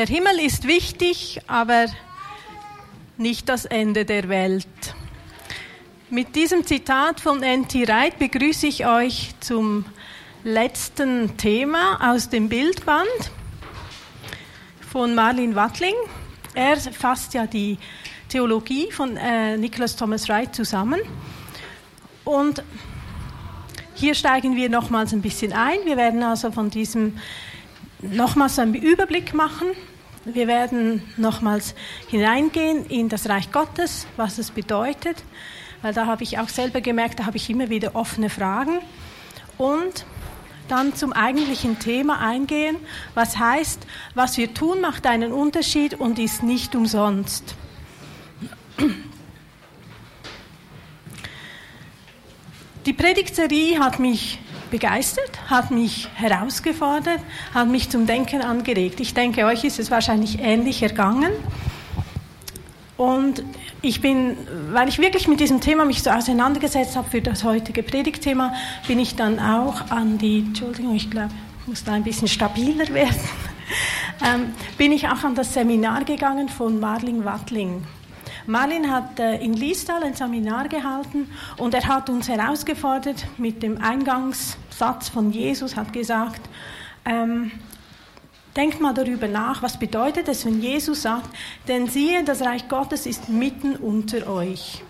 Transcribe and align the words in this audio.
Der 0.00 0.08
Himmel 0.08 0.40
ist 0.40 0.66
wichtig, 0.66 1.42
aber 1.46 1.84
nicht 3.18 3.50
das 3.50 3.66
Ende 3.66 4.06
der 4.06 4.30
Welt. 4.30 4.66
Mit 6.08 6.34
diesem 6.36 6.64
Zitat 6.64 7.20
von 7.20 7.42
N.T. 7.42 7.86
Wright 7.86 8.18
begrüße 8.18 8.66
ich 8.66 8.86
euch 8.86 9.34
zum 9.40 9.84
letzten 10.42 11.36
Thema 11.36 12.14
aus 12.14 12.30
dem 12.30 12.48
Bildband 12.48 13.10
von 14.90 15.14
Marlin 15.14 15.54
Wattling. 15.54 15.96
Er 16.54 16.78
fasst 16.78 17.34
ja 17.34 17.46
die 17.46 17.76
Theologie 18.30 18.90
von 18.90 19.18
äh, 19.18 19.58
Nicholas 19.58 19.96
Thomas 19.96 20.30
Wright 20.30 20.54
zusammen. 20.54 21.00
Und 22.24 22.62
hier 23.96 24.14
steigen 24.14 24.56
wir 24.56 24.70
nochmals 24.70 25.12
ein 25.12 25.20
bisschen 25.20 25.52
ein. 25.52 25.80
Wir 25.84 25.98
werden 25.98 26.22
also 26.22 26.50
von 26.52 26.70
diesem 26.70 27.18
nochmals 28.02 28.58
einen 28.58 28.74
Überblick 28.74 29.34
machen. 29.34 29.68
Wir 30.24 30.46
werden 30.48 31.02
nochmals 31.16 31.74
hineingehen 32.08 32.84
in 32.86 33.08
das 33.08 33.28
Reich 33.28 33.52
Gottes, 33.52 34.06
was 34.16 34.38
es 34.38 34.50
bedeutet, 34.50 35.24
weil 35.82 35.94
da 35.94 36.06
habe 36.06 36.22
ich 36.22 36.38
auch 36.38 36.48
selber 36.48 36.80
gemerkt, 36.80 37.20
da 37.20 37.26
habe 37.26 37.38
ich 37.38 37.48
immer 37.48 37.70
wieder 37.70 37.96
offene 37.96 38.28
Fragen. 38.28 38.80
Und 39.56 40.04
dann 40.68 40.94
zum 40.94 41.12
eigentlichen 41.12 41.78
Thema 41.78 42.20
eingehen, 42.20 42.76
was 43.14 43.38
heißt, 43.38 43.86
was 44.14 44.36
wir 44.36 44.54
tun, 44.54 44.80
macht 44.80 45.06
einen 45.06 45.32
Unterschied 45.32 45.94
und 45.94 46.18
ist 46.18 46.42
nicht 46.42 46.74
umsonst. 46.76 47.56
Die 52.86 52.92
Predigtserie 52.92 53.78
hat 53.78 53.98
mich 53.98 54.38
begeistert, 54.70 55.30
hat 55.48 55.70
mich 55.70 56.08
herausgefordert, 56.14 57.20
hat 57.54 57.68
mich 57.68 57.90
zum 57.90 58.06
Denken 58.06 58.42
angeregt. 58.42 59.00
Ich 59.00 59.14
denke, 59.14 59.44
euch 59.44 59.64
ist 59.64 59.78
es 59.78 59.90
wahrscheinlich 59.90 60.40
ähnlich 60.40 60.82
ergangen. 60.82 61.32
Und 62.96 63.42
ich 63.82 64.02
bin, 64.02 64.36
weil 64.72 64.88
ich 64.88 64.98
wirklich 64.98 65.26
mit 65.26 65.40
diesem 65.40 65.60
Thema 65.60 65.86
mich 65.86 66.02
so 66.02 66.10
auseinandergesetzt 66.10 66.96
habe 66.96 67.08
für 67.08 67.22
das 67.22 67.44
heutige 67.44 67.82
Predigtthema, 67.82 68.52
bin 68.86 68.98
ich 68.98 69.16
dann 69.16 69.40
auch 69.40 69.90
an 69.90 70.18
die, 70.18 70.40
Entschuldigung, 70.40 70.94
ich 70.94 71.10
glaube, 71.10 71.30
ich 71.62 71.66
muss 71.66 71.84
da 71.84 71.92
ein 71.92 72.04
bisschen 72.04 72.28
stabiler 72.28 72.88
werden, 72.92 73.16
ähm, 74.22 74.52
bin 74.76 74.92
ich 74.92 75.08
auch 75.08 75.24
an 75.24 75.34
das 75.34 75.54
Seminar 75.54 76.04
gegangen 76.04 76.50
von 76.50 76.78
Marling 76.78 77.24
Wattling. 77.24 77.82
Marlin 78.46 78.90
hat 78.90 79.18
äh, 79.18 79.36
in 79.36 79.54
Liestal 79.54 80.02
ein 80.02 80.14
Seminar 80.14 80.68
gehalten 80.68 81.28
und 81.56 81.74
er 81.74 81.86
hat 81.86 82.10
uns 82.10 82.28
herausgefordert 82.28 83.26
mit 83.38 83.62
dem 83.62 83.80
Eingangssatz 83.80 85.08
von 85.08 85.32
Jesus, 85.32 85.76
hat 85.76 85.92
gesagt, 85.92 86.40
ähm, 87.04 87.50
denkt 88.56 88.80
mal 88.80 88.94
darüber 88.94 89.28
nach, 89.28 89.62
was 89.62 89.78
bedeutet 89.78 90.28
es, 90.28 90.44
wenn 90.44 90.60
Jesus 90.60 91.02
sagt, 91.02 91.28
denn 91.68 91.86
siehe, 91.86 92.24
das 92.24 92.42
Reich 92.42 92.68
Gottes 92.68 93.06
ist 93.06 93.28
mitten 93.28 93.76
unter 93.76 94.26
euch. 94.28 94.82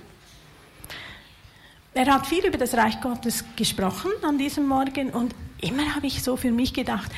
Er 1.93 2.07
hat 2.07 2.27
viel 2.27 2.47
über 2.47 2.59
das 2.59 2.75
Reich 2.75 3.01
Gottes 3.01 3.45
gesprochen 3.57 4.11
an 4.23 4.39
diesem 4.39 4.67
Morgen 4.67 5.11
und 5.11 5.35
immer 5.61 5.95
habe 5.95 6.07
ich 6.07 6.23
so 6.23 6.37
für 6.37 6.53
mich 6.53 6.73
gedacht, 6.73 7.11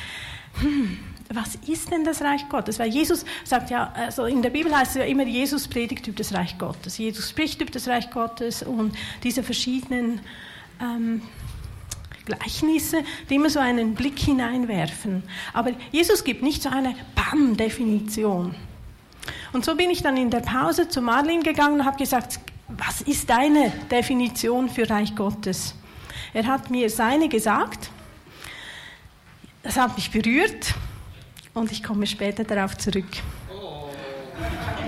hm, 0.59 0.99
was 1.29 1.55
ist 1.67 1.91
denn 1.91 2.03
das 2.03 2.21
Reich 2.21 2.47
Gottes? 2.49 2.79
Weil 2.79 2.89
Jesus 2.89 3.25
sagt 3.43 3.69
ja, 3.69 3.91
also 3.95 4.25
in 4.25 4.41
der 4.41 4.49
Bibel 4.49 4.75
heißt 4.75 4.91
es 4.91 4.97
ja 4.97 5.05
immer, 5.05 5.23
Jesus 5.23 5.67
predigt 5.67 6.07
über 6.07 6.17
das 6.17 6.33
Reich 6.33 6.57
Gottes. 6.57 6.97
Jesus 6.97 7.29
spricht 7.29 7.61
über 7.61 7.71
das 7.71 7.87
Reich 7.87 8.11
Gottes 8.11 8.63
und 8.63 8.95
diese 9.23 9.41
verschiedenen 9.41 10.19
ähm, 10.81 11.21
Gleichnisse, 12.25 13.03
die 13.29 13.35
immer 13.35 13.49
so 13.49 13.59
einen 13.59 13.95
Blick 13.95 14.19
hineinwerfen. 14.19 15.23
Aber 15.53 15.71
Jesus 15.91 16.23
gibt 16.23 16.43
nicht 16.43 16.61
so 16.61 16.69
eine 16.69 16.95
Bam-Definition. 17.15 18.55
Und 19.53 19.65
so 19.65 19.75
bin 19.75 19.89
ich 19.89 20.01
dann 20.01 20.17
in 20.17 20.29
der 20.29 20.41
Pause 20.41 20.87
zu 20.89 21.01
Marlin 21.01 21.43
gegangen 21.43 21.79
und 21.79 21.85
habe 21.85 21.97
gesagt, 21.97 22.39
was 22.67 23.01
ist 23.01 23.29
deine 23.29 23.71
Definition 23.91 24.69
für 24.69 24.89
Reich 24.89 25.15
Gottes? 25.15 25.75
Er 26.33 26.45
hat 26.47 26.69
mir 26.69 26.89
seine 26.89 27.29
gesagt. 27.29 27.89
Das 29.61 29.77
hat 29.77 29.95
mich 29.95 30.11
berührt 30.11 30.73
und 31.53 31.71
ich 31.71 31.83
komme 31.83 32.07
später 32.07 32.43
darauf 32.43 32.77
zurück. 32.77 33.05
Oh. 33.51 33.89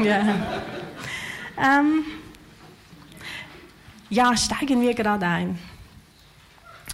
Ja. 0.03 0.21
Ähm, 1.57 2.03
ja, 4.09 4.35
steigen 4.35 4.81
wir 4.81 4.93
gerade 4.93 5.25
ein. 5.25 5.59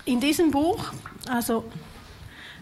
In 0.05 0.19
diesem 0.19 0.51
Buch, 0.51 0.91
also 1.29 1.65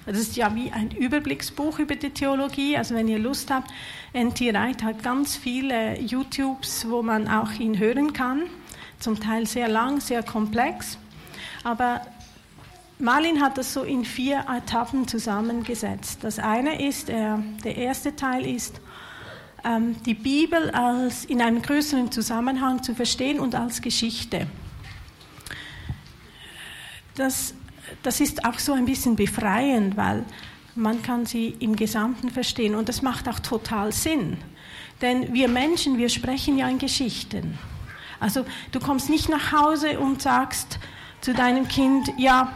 das 0.05 0.17
ist 0.17 0.35
ja 0.35 0.53
wie 0.55 0.71
ein 0.71 0.91
Überblicksbuch 0.91 1.79
über 1.79 1.95
die 1.95 2.09
Theologie. 2.09 2.75
Also 2.77 2.95
wenn 2.95 3.07
ihr 3.07 3.19
Lust 3.19 3.51
habt, 3.51 3.69
N.T. 4.13 4.53
Wright 4.53 4.81
hat 4.83 5.03
ganz 5.03 5.35
viele 5.35 5.99
YouTubes, 5.99 6.89
wo 6.89 7.01
man 7.01 7.27
auch 7.27 7.51
ihn 7.53 7.77
hören 7.77 8.13
kann. 8.13 8.43
Zum 8.99 9.19
Teil 9.19 9.45
sehr 9.45 9.67
lang, 9.67 10.01
sehr 10.01 10.23
komplex. 10.23 10.97
Aber 11.63 12.01
Marlin 13.01 13.41
hat 13.41 13.57
das 13.57 13.73
so 13.73 13.83
in 13.83 14.03
vier 14.03 14.45
Etappen 14.49 15.07
zusammengesetzt. 15.07 16.19
Das 16.21 16.37
eine 16.37 16.85
ist, 16.85 17.09
äh, 17.09 17.37
der 17.63 17.77
erste 17.77 18.13
Teil 18.13 18.45
ist, 18.45 18.81
ähm, 19.63 19.95
die 20.03 20.13
Bibel 20.13 20.69
als 20.71 21.23
in 21.23 21.41
einem 21.41 21.61
größeren 21.61 22.11
Zusammenhang 22.11 22.83
zu 22.83 22.93
verstehen 22.93 23.39
und 23.39 23.55
als 23.55 23.81
Geschichte. 23.81 24.47
Das, 27.15 27.53
das 28.03 28.19
ist 28.19 28.43
auch 28.43 28.59
so 28.59 28.73
ein 28.73 28.83
bisschen 28.83 29.15
befreiend, 29.15 29.95
weil 29.95 30.25
man 30.75 31.01
kann 31.01 31.25
sie 31.25 31.55
im 31.59 31.77
Gesamten 31.77 32.29
verstehen 32.29 32.75
und 32.75 32.89
das 32.89 33.01
macht 33.01 33.29
auch 33.29 33.39
total 33.39 33.93
Sinn. 33.93 34.37
Denn 35.01 35.33
wir 35.33 35.47
Menschen, 35.47 35.97
wir 35.97 36.09
sprechen 36.09 36.57
ja 36.57 36.67
in 36.67 36.79
Geschichten. 36.79 37.57
Also 38.19 38.45
du 38.73 38.81
kommst 38.81 39.09
nicht 39.09 39.29
nach 39.29 39.53
Hause 39.53 39.99
und 39.99 40.21
sagst 40.21 40.79
zu 41.21 41.33
deinem 41.33 41.69
Kind, 41.69 42.11
ja, 42.17 42.51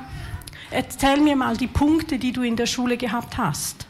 erzähl 0.74 1.22
mir 1.22 1.36
mal 1.36 1.56
die 1.56 1.68
Punkte, 1.68 2.18
die 2.18 2.32
du 2.32 2.42
in 2.42 2.56
der 2.56 2.66
Schule 2.66 2.98
gehabt 2.98 3.38
hast. 3.38 3.88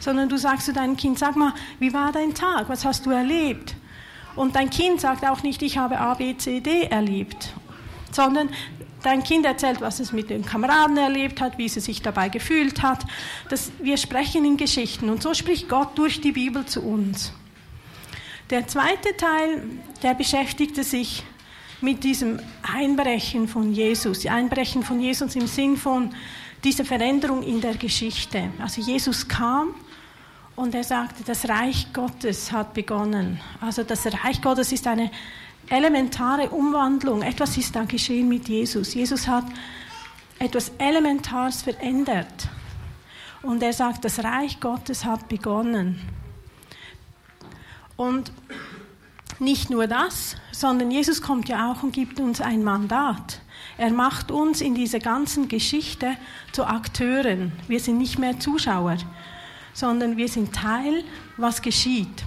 Sondern 0.00 0.28
du 0.28 0.36
sagst 0.36 0.66
zu 0.66 0.72
deinem 0.72 0.96
Kind, 0.96 1.18
sag 1.18 1.36
mal, 1.36 1.52
wie 1.78 1.92
war 1.92 2.12
dein 2.12 2.34
Tag? 2.34 2.68
Was 2.68 2.84
hast 2.84 3.06
du 3.06 3.10
erlebt? 3.10 3.74
Und 4.36 4.56
dein 4.56 4.70
Kind 4.70 5.00
sagt 5.00 5.24
auch 5.26 5.42
nicht, 5.42 5.62
ich 5.62 5.78
habe 5.78 5.98
A, 5.98 6.14
B, 6.14 6.36
C, 6.36 6.60
D 6.60 6.84
erlebt, 6.84 7.52
sondern 8.10 8.48
dein 9.02 9.22
Kind 9.22 9.46
erzählt, 9.46 9.80
was 9.80 10.00
es 10.00 10.12
mit 10.12 10.30
den 10.30 10.44
Kameraden 10.44 10.96
erlebt 10.96 11.40
hat, 11.40 11.58
wie 11.58 11.66
es 11.66 11.74
sich 11.74 12.02
dabei 12.02 12.28
gefühlt 12.28 12.82
hat. 12.82 13.04
Das, 13.48 13.70
wir 13.80 13.96
sprechen 13.96 14.44
in 14.44 14.56
Geschichten 14.56 15.10
und 15.10 15.22
so 15.22 15.34
spricht 15.34 15.68
Gott 15.68 15.96
durch 15.96 16.20
die 16.20 16.32
Bibel 16.32 16.64
zu 16.66 16.82
uns. 16.82 17.32
Der 18.50 18.66
zweite 18.66 19.16
Teil, 19.16 19.62
der 20.02 20.14
beschäftigte 20.14 20.84
sich 20.84 21.24
mit 21.84 22.02
diesem 22.02 22.40
Einbrechen 22.62 23.46
von 23.46 23.72
Jesus, 23.72 24.26
Einbrechen 24.26 24.82
von 24.82 25.00
Jesus 25.00 25.36
im 25.36 25.46
Sinn 25.46 25.76
von 25.76 26.14
dieser 26.64 26.84
Veränderung 26.84 27.42
in 27.42 27.60
der 27.60 27.74
Geschichte. 27.74 28.50
Also 28.58 28.80
Jesus 28.80 29.28
kam 29.28 29.74
und 30.56 30.74
er 30.74 30.84
sagte, 30.84 31.22
das 31.24 31.46
Reich 31.46 31.92
Gottes 31.92 32.50
hat 32.52 32.72
begonnen. 32.72 33.38
Also 33.60 33.82
das 33.82 34.06
Reich 34.06 34.40
Gottes 34.40 34.72
ist 34.72 34.86
eine 34.86 35.10
elementare 35.68 36.48
Umwandlung. 36.48 37.22
Etwas 37.22 37.56
ist 37.58 37.76
da 37.76 37.84
geschehen 37.84 38.28
mit 38.28 38.48
Jesus. 38.48 38.94
Jesus 38.94 39.28
hat 39.28 39.44
etwas 40.38 40.72
Elementares 40.78 41.62
verändert. 41.62 42.48
Und 43.42 43.62
er 43.62 43.74
sagt, 43.74 44.06
das 44.06 44.24
Reich 44.24 44.58
Gottes 44.58 45.04
hat 45.04 45.28
begonnen. 45.28 46.00
Und 47.96 48.32
nicht 49.44 49.70
nur 49.70 49.86
das, 49.86 50.36
sondern 50.52 50.90
Jesus 50.90 51.22
kommt 51.22 51.48
ja 51.48 51.70
auch 51.70 51.82
und 51.82 51.92
gibt 51.92 52.20
uns 52.20 52.40
ein 52.40 52.64
Mandat. 52.64 53.40
Er 53.76 53.90
macht 53.90 54.30
uns 54.30 54.60
in 54.60 54.74
dieser 54.74 54.98
ganzen 54.98 55.48
Geschichte 55.48 56.16
zu 56.52 56.64
Akteuren. 56.64 57.52
Wir 57.68 57.80
sind 57.80 57.98
nicht 57.98 58.18
mehr 58.18 58.38
Zuschauer, 58.38 58.98
sondern 59.72 60.16
wir 60.16 60.28
sind 60.28 60.54
Teil, 60.54 61.04
was 61.36 61.60
geschieht. 61.60 62.24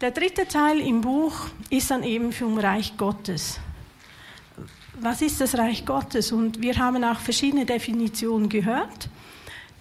Der 0.00 0.10
dritte 0.10 0.46
Teil 0.46 0.80
im 0.80 1.00
Buch 1.00 1.32
ist 1.70 1.90
dann 1.90 2.02
eben 2.02 2.32
vom 2.32 2.58
Reich 2.58 2.96
Gottes. 2.96 3.60
Was 5.00 5.22
ist 5.22 5.40
das 5.40 5.56
Reich 5.56 5.86
Gottes? 5.86 6.32
Und 6.32 6.60
wir 6.60 6.76
haben 6.76 7.02
auch 7.04 7.18
verschiedene 7.18 7.64
Definitionen 7.64 8.48
gehört. 8.48 9.08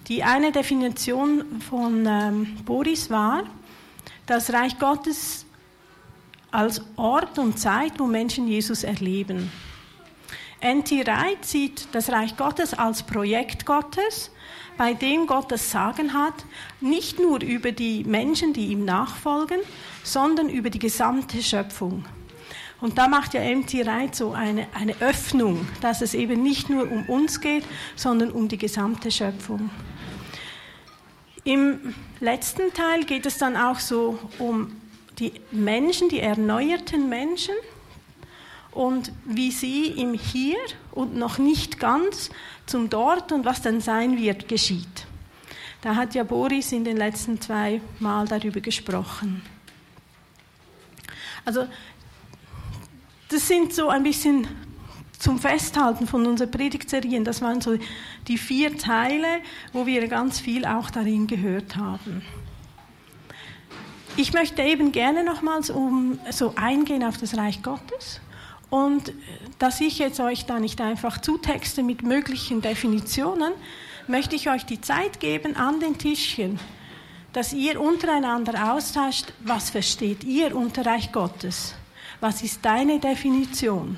Die 0.07 0.23
eine 0.23 0.51
Definition 0.51 1.61
von 1.61 2.05
ähm, 2.05 2.57
Boris 2.65 3.09
war, 3.09 3.43
das 4.25 4.53
Reich 4.53 4.79
Gottes 4.79 5.45
als 6.51 6.81
Ort 6.97 7.39
und 7.39 7.57
Zeit, 7.57 7.93
wo 7.97 8.05
Menschen 8.05 8.47
Jesus 8.47 8.83
erleben. 8.83 9.51
N.T. 10.59 11.07
Wright 11.07 11.43
sieht 11.43 11.87
das 11.91 12.09
Reich 12.11 12.37
Gottes 12.37 12.73
als 12.73 13.03
Projekt 13.03 13.65
Gottes, 13.65 14.29
bei 14.77 14.93
dem 14.93 15.25
Gott 15.25 15.51
das 15.51 15.71
Sagen 15.71 16.13
hat, 16.13 16.45
nicht 16.79 17.19
nur 17.19 17.41
über 17.41 17.71
die 17.71 18.03
Menschen, 18.03 18.53
die 18.53 18.67
ihm 18.67 18.85
nachfolgen, 18.85 19.59
sondern 20.03 20.49
über 20.49 20.69
die 20.69 20.79
gesamte 20.79 21.41
Schöpfung. 21.41 22.05
Und 22.79 22.97
da 22.97 23.07
macht 23.07 23.33
ja 23.33 23.41
M.T. 23.41 23.85
Wright 23.85 24.15
so 24.15 24.33
eine, 24.33 24.67
eine 24.73 24.99
Öffnung, 25.01 25.67
dass 25.81 26.01
es 26.01 26.13
eben 26.13 26.41
nicht 26.41 26.69
nur 26.69 26.91
um 26.91 27.05
uns 27.09 27.39
geht, 27.39 27.63
sondern 27.95 28.31
um 28.31 28.47
die 28.47 28.57
gesamte 28.57 29.11
Schöpfung. 29.11 29.69
Im 31.43 31.95
letzten 32.19 32.73
Teil 32.73 33.03
geht 33.03 33.25
es 33.25 33.37
dann 33.37 33.55
auch 33.55 33.79
so 33.79 34.19
um 34.37 34.80
die 35.21 35.33
Menschen, 35.51 36.09
die 36.09 36.19
erneuerten 36.19 37.07
Menschen 37.07 37.53
und 38.71 39.11
wie 39.23 39.51
sie 39.51 39.85
im 39.85 40.15
Hier 40.15 40.57
und 40.91 41.15
noch 41.15 41.37
nicht 41.37 41.79
ganz 41.79 42.31
zum 42.65 42.89
Dort 42.89 43.31
und 43.31 43.45
was 43.45 43.61
dann 43.61 43.81
sein 43.81 44.17
wird 44.17 44.47
geschieht. 44.47 45.05
Da 45.81 45.95
hat 45.95 46.15
ja 46.15 46.23
Boris 46.23 46.71
in 46.71 46.83
den 46.83 46.97
letzten 46.97 47.39
zwei 47.39 47.81
Mal 47.99 48.27
darüber 48.27 48.61
gesprochen. 48.61 49.43
Also 51.45 51.67
das 53.29 53.47
sind 53.47 53.73
so 53.73 53.89
ein 53.89 54.03
bisschen 54.03 54.47
zum 55.19 55.39
Festhalten 55.39 56.07
von 56.07 56.25
unseren 56.25 56.49
Predigtserien. 56.49 57.23
Das 57.23 57.41
waren 57.41 57.61
so 57.61 57.77
die 58.27 58.37
vier 58.37 58.75
Teile, 58.77 59.41
wo 59.71 59.85
wir 59.85 60.07
ganz 60.07 60.39
viel 60.39 60.65
auch 60.65 60.89
darin 60.89 61.27
gehört 61.27 61.75
haben. 61.75 62.23
Ich 64.17 64.33
möchte 64.33 64.61
eben 64.61 64.91
gerne 64.91 65.23
nochmals 65.23 65.69
um 65.69 66.19
so 66.29 66.53
eingehen 66.57 67.03
auf 67.03 67.17
das 67.17 67.37
Reich 67.37 67.63
Gottes 67.63 68.19
und 68.69 69.13
dass 69.57 69.79
ich 69.79 69.99
jetzt 69.99 70.19
euch 70.19 70.45
da 70.45 70.59
nicht 70.59 70.81
einfach 70.81 71.21
zutexte 71.21 71.81
mit 71.81 72.03
möglichen 72.03 72.61
Definitionen, 72.61 73.53
möchte 74.07 74.35
ich 74.35 74.49
euch 74.49 74.65
die 74.65 74.81
Zeit 74.81 75.21
geben 75.21 75.55
an 75.55 75.79
den 75.79 75.97
Tischchen, 75.97 76.59
dass 77.31 77.53
ihr 77.53 77.79
untereinander 77.79 78.73
austauscht, 78.73 79.31
was 79.39 79.69
versteht 79.69 80.25
ihr 80.25 80.55
unter 80.55 80.85
Reich 80.85 81.13
Gottes? 81.13 81.73
Was 82.19 82.43
ist 82.43 82.65
deine 82.65 82.99
Definition? 82.99 83.97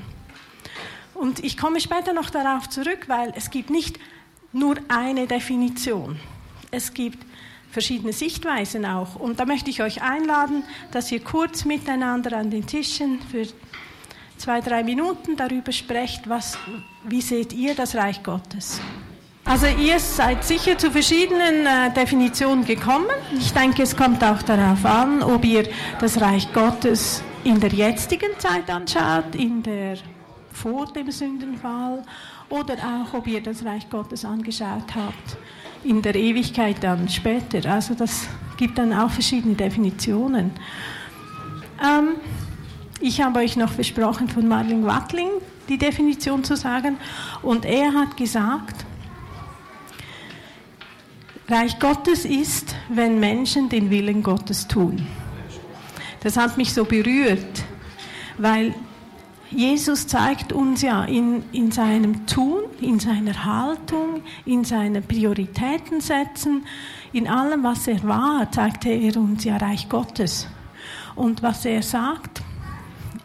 Und 1.16 1.44
ich 1.44 1.57
komme 1.57 1.81
später 1.81 2.13
noch 2.13 2.30
darauf 2.30 2.69
zurück, 2.69 3.06
weil 3.07 3.33
es 3.36 3.50
gibt 3.50 3.71
nicht 3.71 4.00
nur 4.51 4.75
eine 4.89 5.25
Definition. 5.25 6.19
Es 6.69 6.94
gibt 6.94 7.25
verschiedene 7.74 8.14
Sichtweisen 8.14 8.86
auch. 8.86 9.16
Und 9.16 9.40
da 9.40 9.46
möchte 9.46 9.70
ich 9.70 9.81
euch 9.81 10.02
einladen, 10.02 10.64
dass 10.92 11.12
ihr 11.12 11.20
kurz 11.20 11.66
miteinander 11.66 12.38
an 12.38 12.52
den 12.52 12.66
Tischen 12.66 13.20
für 13.20 13.48
zwei, 14.38 14.62
drei 14.62 14.84
Minuten 14.84 15.36
darüber 15.36 15.72
sprecht, 15.72 16.30
was, 16.30 16.58
wie 17.04 17.22
seht 17.22 17.52
ihr 17.52 17.74
das 17.75 17.96
Reich 17.96 18.22
Gottes. 18.24 18.80
Also 19.46 19.66
ihr 19.68 20.00
seid 20.00 20.46
sicher 20.46 20.78
zu 20.78 20.90
verschiedenen 20.90 21.66
äh, 21.66 21.94
Definitionen 21.94 22.64
gekommen. 22.64 23.08
Ich 23.38 23.52
denke, 23.52 23.84
es 23.84 23.98
kommt 23.98 24.24
auch 24.24 24.42
darauf 24.44 24.86
an, 24.86 25.22
ob 25.22 25.44
ihr 25.44 25.68
das 26.00 26.22
Reich 26.22 26.54
Gottes 26.54 27.22
in 27.44 27.60
der 27.60 27.72
jetzigen 27.72 28.38
Zeit 28.38 28.69
anschaut, 28.69 29.36
in 29.36 29.62
der 29.62 29.98
vor 30.54 30.86
dem 30.94 31.12
Sündenfall 31.12 32.04
oder 32.50 32.76
auch, 32.76 33.14
ob 33.16 33.28
ihr 33.28 33.42
das 33.42 33.66
Reich 33.66 33.90
Gottes 33.90 34.24
angeschaut 34.24 34.96
habt 34.96 35.38
in 35.83 36.01
der 36.01 36.15
Ewigkeit 36.15 36.77
dann 36.81 37.09
später. 37.09 37.71
Also 37.71 37.94
das 37.94 38.27
gibt 38.57 38.77
dann 38.77 38.94
auch 38.94 39.09
verschiedene 39.09 39.56
Definitionen. 39.56 40.51
Ähm, 41.81 42.15
ich 43.00 43.21
habe 43.21 43.39
euch 43.39 43.57
noch 43.57 43.71
versprochen, 43.71 44.30
von 44.30 44.47
Marlin 44.47 44.85
Wattling 44.85 45.30
die 45.69 45.77
Definition 45.77 46.44
zu 46.44 46.56
sagen 46.56 46.97
und 47.41 47.65
er 47.65 47.94
hat 47.94 48.18
gesagt, 48.18 48.85
Reich 51.47 51.77
Gottes 51.80 52.25
ist, 52.25 52.75
wenn 52.89 53.19
Menschen 53.19 53.69
den 53.69 53.89
Willen 53.89 54.24
Gottes 54.24 54.68
tun. 54.68 55.06
Das 56.21 56.38
hat 56.38 56.57
mich 56.57 56.74
so 56.74 56.85
berührt, 56.85 57.63
weil 58.38 58.74
Jesus 59.56 60.08
zeigt 60.08 60.52
uns 60.52 60.82
ja 60.82 61.06
in, 61.06 61.44
in 61.52 61.72
seinem 61.72 62.26
Tun, 62.26 62.64
in 62.82 63.00
seiner 63.00 63.46
Haltung, 63.46 64.24
in 64.46 64.64
seinen 64.64 65.04
Prioritäten 65.04 66.02
setzen, 66.02 66.66
in 67.12 67.28
allem, 67.28 67.64
was 67.64 67.88
er 67.88 68.04
war, 68.04 68.52
zeigte 68.52 68.90
er 68.90 69.16
uns 69.18 69.44
ja 69.44 69.58
Reich 69.58 69.90
Gottes. 69.90 70.48
Und 71.16 71.44
was 71.44 71.66
er 71.66 71.84
sagt 71.84 72.42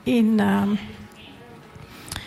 in 0.04 0.38
ähm, 0.38 0.78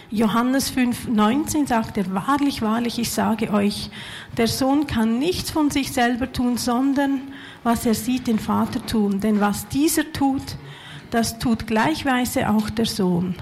Johannes 0.10 0.72
5, 0.72 1.08
19 1.08 1.68
sagt 1.68 1.98
er, 1.98 2.12
wahrlich, 2.14 2.62
wahrlich, 2.62 2.98
ich 2.98 3.12
sage 3.12 3.54
euch, 3.54 3.92
der 4.36 4.48
Sohn 4.48 4.88
kann 4.88 5.20
nichts 5.20 5.52
von 5.52 5.70
sich 5.70 5.92
selber 5.92 6.32
tun, 6.34 6.58
sondern 6.58 7.22
was 7.64 7.86
er 7.86 7.94
sieht, 7.94 8.28
den 8.28 8.40
Vater 8.40 8.86
tun. 8.86 9.20
Denn 9.20 9.40
was 9.40 9.68
dieser 9.68 10.12
tut, 10.12 10.58
das 11.12 11.40
tut 11.40 11.68
gleichweise 11.68 12.50
auch 12.50 12.70
der 12.70 12.88
Sohn. 12.88 13.36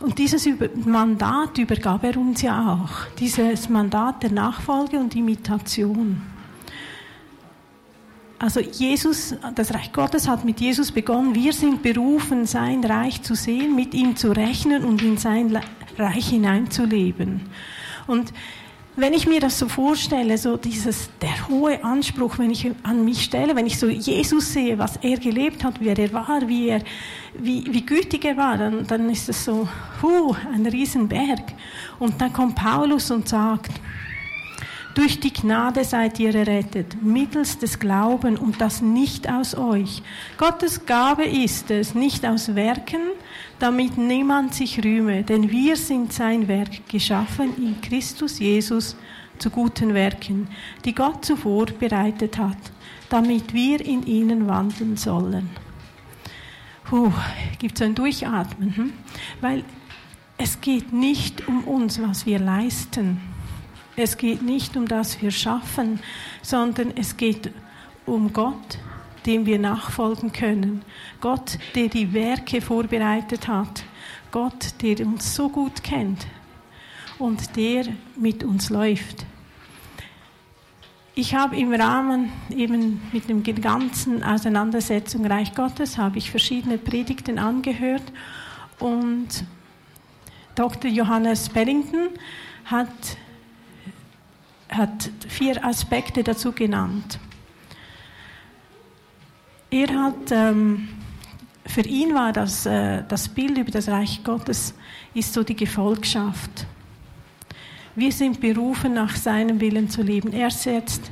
Und 0.00 0.18
dieses 0.18 0.48
Mandat 0.84 1.58
übergab 1.58 2.04
er 2.04 2.16
uns 2.16 2.42
ja 2.42 2.72
auch, 2.72 3.06
dieses 3.18 3.68
Mandat 3.68 4.22
der 4.22 4.30
Nachfolge 4.30 4.98
und 4.98 5.16
Imitation. 5.16 6.22
Also 8.38 8.60
Jesus, 8.60 9.34
das 9.56 9.74
Reich 9.74 9.92
Gottes 9.92 10.28
hat 10.28 10.44
mit 10.44 10.60
Jesus 10.60 10.92
begonnen. 10.92 11.34
Wir 11.34 11.52
sind 11.52 11.82
berufen, 11.82 12.46
sein 12.46 12.84
Reich 12.84 13.22
zu 13.22 13.34
sehen, 13.34 13.74
mit 13.74 13.94
ihm 13.94 14.14
zu 14.14 14.30
rechnen 14.30 14.84
und 14.84 15.02
in 15.02 15.16
sein 15.16 15.58
Reich 15.96 16.28
hineinzuleben. 16.28 17.40
Und 18.06 18.32
wenn 18.98 19.12
ich 19.12 19.28
mir 19.28 19.38
das 19.38 19.58
so 19.58 19.68
vorstelle, 19.68 20.36
so 20.36 20.56
dieses, 20.56 21.08
der 21.22 21.48
hohe 21.48 21.82
Anspruch, 21.84 22.38
wenn 22.38 22.50
ich 22.50 22.68
an 22.82 23.04
mich 23.04 23.22
stelle, 23.22 23.54
wenn 23.54 23.66
ich 23.66 23.78
so 23.78 23.86
Jesus 23.86 24.52
sehe, 24.52 24.76
was 24.76 24.96
er 24.96 25.18
gelebt 25.18 25.62
hat, 25.62 25.74
wer 25.78 25.96
er 25.96 26.12
war, 26.12 26.48
wie, 26.48 26.68
er, 26.68 26.82
wie, 27.38 27.64
wie 27.70 27.86
gütig 27.86 28.24
er 28.24 28.36
war, 28.36 28.58
dann, 28.58 28.86
dann 28.88 29.08
ist 29.08 29.28
es 29.28 29.44
so, 29.44 29.68
huh, 30.02 30.34
ein 30.52 30.66
Riesenberg. 30.66 31.42
Und 32.00 32.20
dann 32.20 32.32
kommt 32.32 32.56
Paulus 32.56 33.12
und 33.12 33.28
sagt, 33.28 33.70
durch 34.94 35.20
die 35.20 35.32
Gnade 35.32 35.84
seid 35.84 36.18
ihr 36.18 36.34
errettet, 36.34 37.00
mittels 37.00 37.56
des 37.56 37.78
Glauben 37.78 38.36
und 38.36 38.60
das 38.60 38.82
nicht 38.82 39.30
aus 39.30 39.54
euch. 39.54 40.02
Gottes 40.38 40.86
Gabe 40.86 41.24
ist 41.24 41.70
es, 41.70 41.94
nicht 41.94 42.26
aus 42.26 42.56
Werken, 42.56 43.02
damit 43.58 43.98
niemand 43.98 44.54
sich 44.54 44.84
rühme, 44.84 45.22
denn 45.22 45.50
wir 45.50 45.76
sind 45.76 46.12
sein 46.12 46.48
Werk 46.48 46.88
geschaffen 46.88 47.56
in 47.56 47.80
Christus 47.80 48.38
Jesus 48.38 48.96
zu 49.38 49.50
guten 49.50 49.94
Werken, 49.94 50.48
die 50.84 50.94
Gott 50.94 51.24
zuvor 51.24 51.66
bereitet 51.66 52.38
hat, 52.38 52.58
damit 53.08 53.52
wir 53.52 53.80
in 53.84 54.06
ihnen 54.06 54.46
wandeln 54.46 54.96
sollen. 54.96 55.48
Puh, 56.84 57.12
gibt 57.58 57.76
es 57.76 57.86
ein 57.86 57.94
Durchatmen, 57.94 58.76
hm? 58.76 58.92
weil 59.40 59.64
es 60.38 60.60
geht 60.60 60.92
nicht 60.92 61.46
um 61.48 61.64
uns, 61.64 62.00
was 62.00 62.26
wir 62.26 62.38
leisten 62.38 63.20
es 63.98 64.16
geht 64.16 64.42
nicht 64.42 64.76
um 64.76 64.86
das 64.86 65.20
wir 65.20 65.32
schaffen, 65.32 65.98
sondern 66.40 66.92
es 66.96 67.16
geht 67.16 67.50
um 68.06 68.32
Gott, 68.32 68.78
dem 69.26 69.46
wir 69.46 69.58
nachfolgen 69.58 70.32
können. 70.32 70.82
Gott, 71.20 71.58
der 71.74 71.88
die 71.88 72.12
Werke 72.12 72.60
vorbereitet 72.60 73.48
hat. 73.48 73.84
Gott, 74.30 74.74
der 74.82 75.06
uns 75.06 75.34
so 75.34 75.48
gut 75.48 75.82
kennt 75.82 76.26
und 77.18 77.56
der 77.56 77.86
mit 78.16 78.44
uns 78.44 78.70
läuft. 78.70 79.26
Ich 81.14 81.34
habe 81.34 81.56
im 81.56 81.72
Rahmen 81.72 82.30
eben 82.50 83.02
mit 83.12 83.28
dem 83.28 83.42
ganzen 83.42 84.22
Auseinandersetzung 84.22 85.26
Reich 85.26 85.52
Gottes 85.54 85.98
habe 85.98 86.18
ich 86.18 86.30
verschiedene 86.30 86.78
Predigten 86.78 87.38
angehört 87.38 88.04
und 88.78 89.44
Dr. 90.54 90.90
Johannes 90.90 91.48
Bellington 91.48 92.10
hat 92.64 93.16
hat 94.68 95.10
vier 95.28 95.64
Aspekte 95.64 96.22
dazu 96.22 96.52
genannt. 96.52 97.18
Er 99.70 99.88
hat, 99.88 100.30
ähm, 100.30 100.88
für 101.66 101.82
ihn 101.82 102.14
war 102.14 102.32
das, 102.32 102.64
äh, 102.64 103.02
das 103.06 103.28
Bild 103.28 103.58
über 103.58 103.70
das 103.70 103.88
Reich 103.88 104.24
Gottes 104.24 104.74
ist 105.12 105.34
so 105.34 105.42
die 105.42 105.56
Gefolgschaft. 105.56 106.66
Wir 107.94 108.12
sind 108.12 108.40
berufen, 108.40 108.94
nach 108.94 109.16
seinem 109.16 109.60
Willen 109.60 109.90
zu 109.90 110.02
leben. 110.02 110.32
Er 110.32 110.50
setzt 110.50 111.10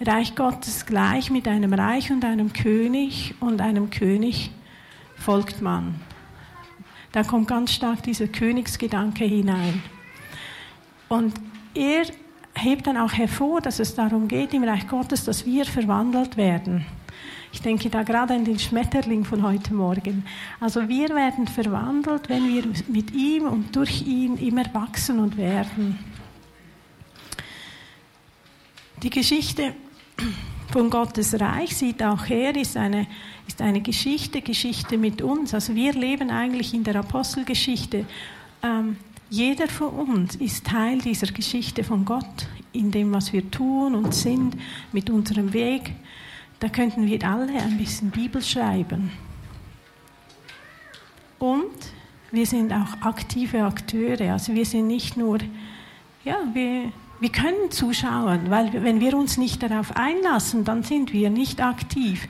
Reich 0.00 0.34
Gottes 0.34 0.86
gleich 0.86 1.30
mit 1.30 1.46
einem 1.46 1.72
Reich 1.72 2.10
und 2.10 2.24
einem 2.24 2.52
König 2.52 3.34
und 3.40 3.60
einem 3.60 3.90
König 3.90 4.50
folgt 5.16 5.60
man. 5.62 5.94
Da 7.12 7.22
kommt 7.22 7.46
ganz 7.46 7.72
stark 7.72 8.02
dieser 8.02 8.26
Königsgedanke 8.26 9.24
hinein. 9.24 9.82
Und 11.08 11.34
er 11.74 12.06
hebt 12.54 12.88
dann 12.88 12.96
auch 12.96 13.12
hervor, 13.12 13.60
dass 13.60 13.78
es 13.78 13.94
darum 13.94 14.26
geht 14.26 14.52
im 14.52 14.64
Reich 14.64 14.88
Gottes, 14.88 15.24
dass 15.24 15.46
wir 15.46 15.64
verwandelt 15.64 16.36
werden. 16.36 16.84
Ich 17.54 17.62
denke 17.62 17.88
da 17.88 18.02
gerade 18.02 18.34
an 18.34 18.44
den 18.44 18.58
Schmetterling 18.58 19.24
von 19.24 19.44
heute 19.44 19.72
Morgen. 19.72 20.24
Also 20.58 20.88
wir 20.88 21.08
werden 21.10 21.46
verwandelt, 21.46 22.28
wenn 22.28 22.48
wir 22.48 22.64
mit 22.88 23.12
ihm 23.12 23.46
und 23.46 23.76
durch 23.76 24.02
ihn 24.02 24.36
immer 24.38 24.64
wachsen 24.74 25.20
und 25.20 25.36
werden. 25.36 25.96
Die 29.04 29.08
Geschichte 29.08 29.72
von 30.72 30.90
Gottes 30.90 31.40
Reich 31.40 31.76
sieht 31.76 32.02
auch 32.02 32.28
her, 32.28 32.56
ist 32.56 32.76
eine, 32.76 33.06
ist 33.46 33.62
eine 33.62 33.80
Geschichte, 33.80 34.42
Geschichte 34.42 34.98
mit 34.98 35.22
uns. 35.22 35.54
Also 35.54 35.76
wir 35.76 35.92
leben 35.92 36.30
eigentlich 36.30 36.74
in 36.74 36.82
der 36.82 36.96
Apostelgeschichte. 36.96 38.04
Ähm, 38.64 38.96
jeder 39.30 39.68
von 39.68 39.90
uns 39.90 40.34
ist 40.34 40.66
Teil 40.66 40.98
dieser 40.98 41.28
Geschichte 41.28 41.84
von 41.84 42.04
Gott 42.04 42.48
in 42.72 42.90
dem, 42.90 43.12
was 43.12 43.32
wir 43.32 43.48
tun 43.48 43.94
und 43.94 44.12
sind, 44.12 44.56
mit 44.92 45.08
unserem 45.08 45.52
Weg, 45.52 45.92
da 46.64 46.70
könnten 46.70 47.06
wir 47.06 47.22
alle 47.28 47.60
ein 47.60 47.76
bisschen 47.76 48.10
Bibel 48.10 48.40
schreiben. 48.40 49.10
Und 51.38 51.74
wir 52.32 52.46
sind 52.46 52.72
auch 52.72 53.02
aktive 53.02 53.64
Akteure, 53.64 54.32
also 54.32 54.54
wir 54.54 54.64
sind 54.64 54.86
nicht 54.86 55.18
nur, 55.18 55.40
ja, 56.24 56.38
wir, 56.54 56.90
wir 57.20 57.28
können 57.28 57.70
zuschauen, 57.70 58.48
weil 58.48 58.82
wenn 58.82 58.98
wir 59.00 59.14
uns 59.14 59.36
nicht 59.36 59.62
darauf 59.62 59.94
einlassen, 59.94 60.64
dann 60.64 60.82
sind 60.82 61.12
wir 61.12 61.28
nicht 61.28 61.62
aktiv. 61.62 62.26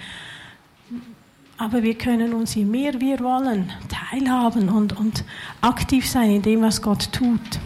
Aber 1.57 1.85
wir 1.85 1.95
können 1.95 2.35
uns, 2.35 2.57
je 2.57 2.65
mehr 2.65 3.01
wir 3.01 3.21
wollen, 3.21 3.73
teilhaben 3.89 4.69
und, 4.69 4.99
und 4.99 5.23
aktiv 5.61 6.11
sein 6.11 6.33
in 6.33 6.43
dem, 6.43 6.63
was 6.63 6.83
Gott 6.83 7.13
tut. 7.13 7.61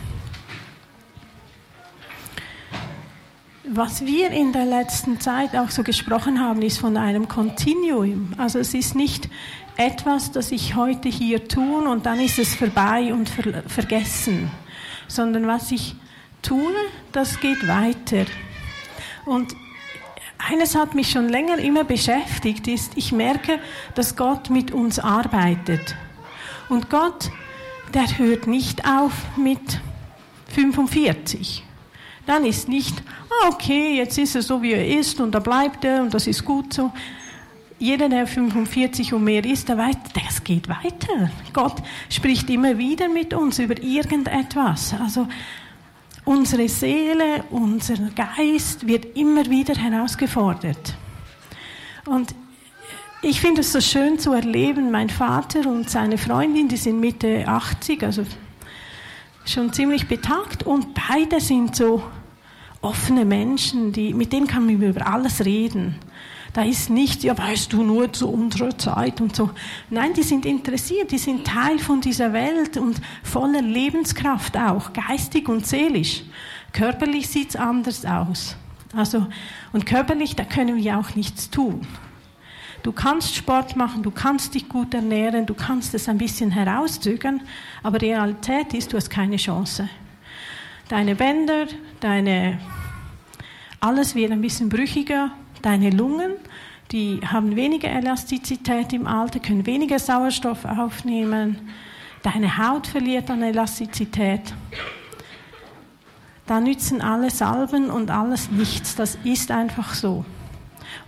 Was 3.70 4.06
wir 4.06 4.30
in 4.30 4.54
der 4.54 4.64
letzten 4.64 5.20
Zeit 5.20 5.54
auch 5.54 5.68
so 5.68 5.82
gesprochen 5.82 6.40
haben, 6.40 6.62
ist 6.62 6.78
von 6.78 6.96
einem 6.96 7.28
Kontinuum. 7.28 8.32
Also 8.38 8.58
es 8.58 8.72
ist 8.72 8.94
nicht 8.94 9.28
etwas, 9.76 10.32
das 10.32 10.52
ich 10.52 10.74
heute 10.74 11.10
hier 11.10 11.48
tue 11.48 11.86
und 11.86 12.06
dann 12.06 12.18
ist 12.18 12.38
es 12.38 12.54
vorbei 12.54 13.12
und 13.12 13.28
ver 13.28 13.62
vergessen, 13.66 14.50
sondern 15.06 15.46
was 15.46 15.70
ich 15.70 15.96
tue, 16.40 16.72
das 17.12 17.40
geht 17.40 17.68
weiter. 17.68 18.24
Und 19.26 19.54
eines 20.38 20.74
hat 20.74 20.94
mich 20.94 21.10
schon 21.10 21.28
länger 21.28 21.58
immer 21.58 21.84
beschäftigt, 21.84 22.68
ist, 22.68 22.92
ich 22.96 23.12
merke, 23.12 23.58
dass 23.94 24.16
Gott 24.16 24.48
mit 24.48 24.70
uns 24.70 24.98
arbeitet. 24.98 25.94
Und 26.70 26.88
Gott, 26.88 27.30
der 27.92 28.16
hört 28.16 28.46
nicht 28.46 28.88
auf 28.88 29.12
mit 29.36 29.82
45. 30.54 31.67
Dann 32.28 32.44
ist 32.44 32.68
nicht, 32.68 33.02
ah, 33.28 33.48
okay, 33.48 33.96
jetzt 33.96 34.16
ist 34.18 34.36
er 34.36 34.42
so, 34.42 34.62
wie 34.62 34.72
er 34.72 34.86
ist 34.86 35.18
und 35.20 35.34
da 35.34 35.40
bleibt 35.40 35.84
er 35.84 36.02
und 36.02 36.14
das 36.14 36.28
ist 36.28 36.44
gut 36.44 36.72
so. 36.72 36.92
Jeder, 37.80 38.08
der 38.08 38.26
45 38.26 39.14
und 39.14 39.24
mehr 39.24 39.44
ist, 39.44 39.68
der 39.68 39.78
weiß, 39.78 39.96
das 40.14 40.44
geht 40.44 40.68
weiter. 40.68 41.30
Gott 41.52 41.76
spricht 42.08 42.50
immer 42.50 42.78
wieder 42.78 43.08
mit 43.08 43.34
uns 43.34 43.58
über 43.58 43.80
irgendetwas. 43.82 44.94
Also 45.00 45.26
Unsere 46.28 46.68
Seele, 46.68 47.44
unser 47.48 47.96
Geist 48.10 48.86
wird 48.86 49.16
immer 49.16 49.46
wieder 49.46 49.74
herausgefordert. 49.74 50.94
Und 52.04 52.34
ich 53.22 53.40
finde 53.40 53.62
es 53.62 53.72
so 53.72 53.80
schön 53.80 54.18
zu 54.18 54.34
erleben, 54.34 54.90
mein 54.90 55.08
Vater 55.08 55.60
und 55.60 55.88
seine 55.88 56.18
Freundin, 56.18 56.68
die 56.68 56.76
sind 56.76 57.00
Mitte 57.00 57.48
80, 57.48 58.02
also 58.02 58.26
schon 59.46 59.72
ziemlich 59.72 60.06
betagt 60.06 60.64
und 60.64 60.88
beide 60.92 61.40
sind 61.40 61.74
so 61.74 62.02
offene 62.80 63.24
Menschen, 63.24 63.92
die, 63.92 64.14
mit 64.14 64.32
denen 64.32 64.46
kann 64.46 64.66
man 64.66 64.80
über 64.80 65.06
alles 65.06 65.44
reden. 65.44 65.96
Da 66.52 66.62
ist 66.62 66.90
nicht, 66.90 67.24
ja, 67.24 67.36
weißt 67.36 67.72
du, 67.72 67.82
nur 67.82 68.12
zu 68.12 68.28
unserer 68.28 68.76
Zeit 68.78 69.20
und 69.20 69.36
so. 69.36 69.50
Nein, 69.90 70.14
die 70.14 70.22
sind 70.22 70.46
interessiert, 70.46 71.10
die 71.10 71.18
sind 71.18 71.46
Teil 71.46 71.78
von 71.78 72.00
dieser 72.00 72.32
Welt 72.32 72.76
und 72.76 73.00
voller 73.22 73.62
Lebenskraft 73.62 74.56
auch, 74.56 74.92
geistig 74.92 75.48
und 75.48 75.66
seelisch. 75.66 76.22
Körperlich 76.72 77.28
sieht 77.28 77.50
es 77.50 77.56
anders 77.56 78.04
aus. 78.04 78.56
Also, 78.94 79.26
und 79.72 79.84
körperlich, 79.84 80.36
da 80.36 80.44
können 80.44 80.76
wir 80.76 80.98
auch 80.98 81.14
nichts 81.14 81.50
tun. 81.50 81.86
Du 82.82 82.92
kannst 82.92 83.34
Sport 83.34 83.76
machen, 83.76 84.02
du 84.02 84.10
kannst 84.10 84.54
dich 84.54 84.68
gut 84.68 84.94
ernähren, 84.94 85.44
du 85.44 85.54
kannst 85.54 85.94
es 85.94 86.08
ein 86.08 86.16
bisschen 86.16 86.50
herauszögern, 86.50 87.42
aber 87.82 88.00
Realität 88.00 88.72
ist, 88.72 88.92
du 88.92 88.96
hast 88.96 89.10
keine 89.10 89.36
Chance. 89.36 89.88
Deine 90.88 91.14
Bänder, 91.14 91.66
deine, 92.00 92.58
alles 93.80 94.14
wird 94.14 94.32
ein 94.32 94.40
bisschen 94.40 94.68
brüchiger, 94.68 95.32
Deine 95.62 95.90
Lungen, 95.90 96.32
die 96.92 97.20
haben 97.24 97.56
weniger 97.56 97.90
Elastizität 97.90 98.92
im 98.92 99.06
Alter, 99.06 99.40
können 99.40 99.66
weniger 99.66 99.98
Sauerstoff 99.98 100.64
aufnehmen. 100.64 101.70
Deine 102.22 102.58
Haut 102.58 102.86
verliert 102.86 103.28
an 103.30 103.42
Elastizität. 103.42 104.54
Da 106.46 106.60
nützen 106.60 107.02
alle 107.02 107.30
Salben 107.30 107.90
und 107.90 108.10
alles 108.10 108.50
nichts. 108.50 108.94
Das 108.94 109.18
ist 109.24 109.50
einfach 109.50 109.94
so. 109.94 110.24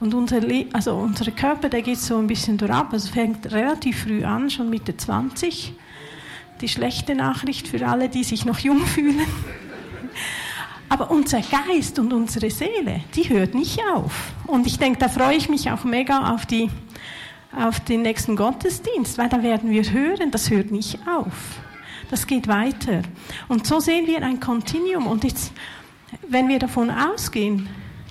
Und 0.01 0.15
unser, 0.15 0.41
also 0.73 0.95
unser 0.97 1.31
Körper, 1.31 1.69
der 1.69 1.83
geht 1.83 1.99
so 1.99 2.19
ein 2.19 2.27
bisschen 2.27 2.59
durch 2.59 2.71
ab. 2.71 2.89
Also 2.93 3.11
fängt 3.11 3.51
relativ 3.53 4.03
früh 4.03 4.25
an, 4.25 4.51
schon 4.51 4.69
Mitte 4.69 4.97
20. 4.97 5.73
Die 6.61 6.69
schlechte 6.69 7.15
Nachricht 7.15 7.69
für 7.69 7.87
alle, 7.87 8.09
die 8.09 8.25
sich 8.25 8.45
noch 8.45 8.59
jung 8.59 8.81
fühlen. 8.81 9.27
Aber 10.91 11.11
unser 11.13 11.41
Geist 11.41 12.01
und 12.01 12.13
unsere 12.13 12.51
Seele, 12.51 13.03
die 13.15 13.29
hört 13.31 13.55
nicht 13.55 13.81
auf. 13.95 14.33
Und 14.49 14.67
ich 14.67 14.77
denke, 14.77 14.99
da 14.99 15.09
freue 15.09 15.37
ich 15.37 15.49
mich 15.49 15.71
auch 15.71 15.85
mega 15.85 16.35
auf, 16.35 16.47
die, 16.47 16.69
auf 17.57 17.79
den 17.81 18.03
nächsten 18.03 18.35
Gottesdienst, 18.35 19.17
weil 19.17 19.29
da 19.29 19.41
werden 19.43 19.71
wir 19.71 19.89
hören, 19.93 20.33
das 20.33 20.51
hört 20.51 20.73
nicht 20.73 20.99
auf. 21.07 21.61
Das 22.11 22.27
geht 22.27 22.49
weiter. 22.49 23.03
Und 23.47 23.69
so 23.69 23.79
sehen 23.79 24.09
wir 24.09 24.21
ein 24.25 24.41
Kontinuum. 24.41 25.07
Und 25.07 25.23
jetzt, 25.23 25.53
wenn 26.29 26.49
wir 26.49 26.59
davon 26.59 26.91
ausgehen, 26.91 27.69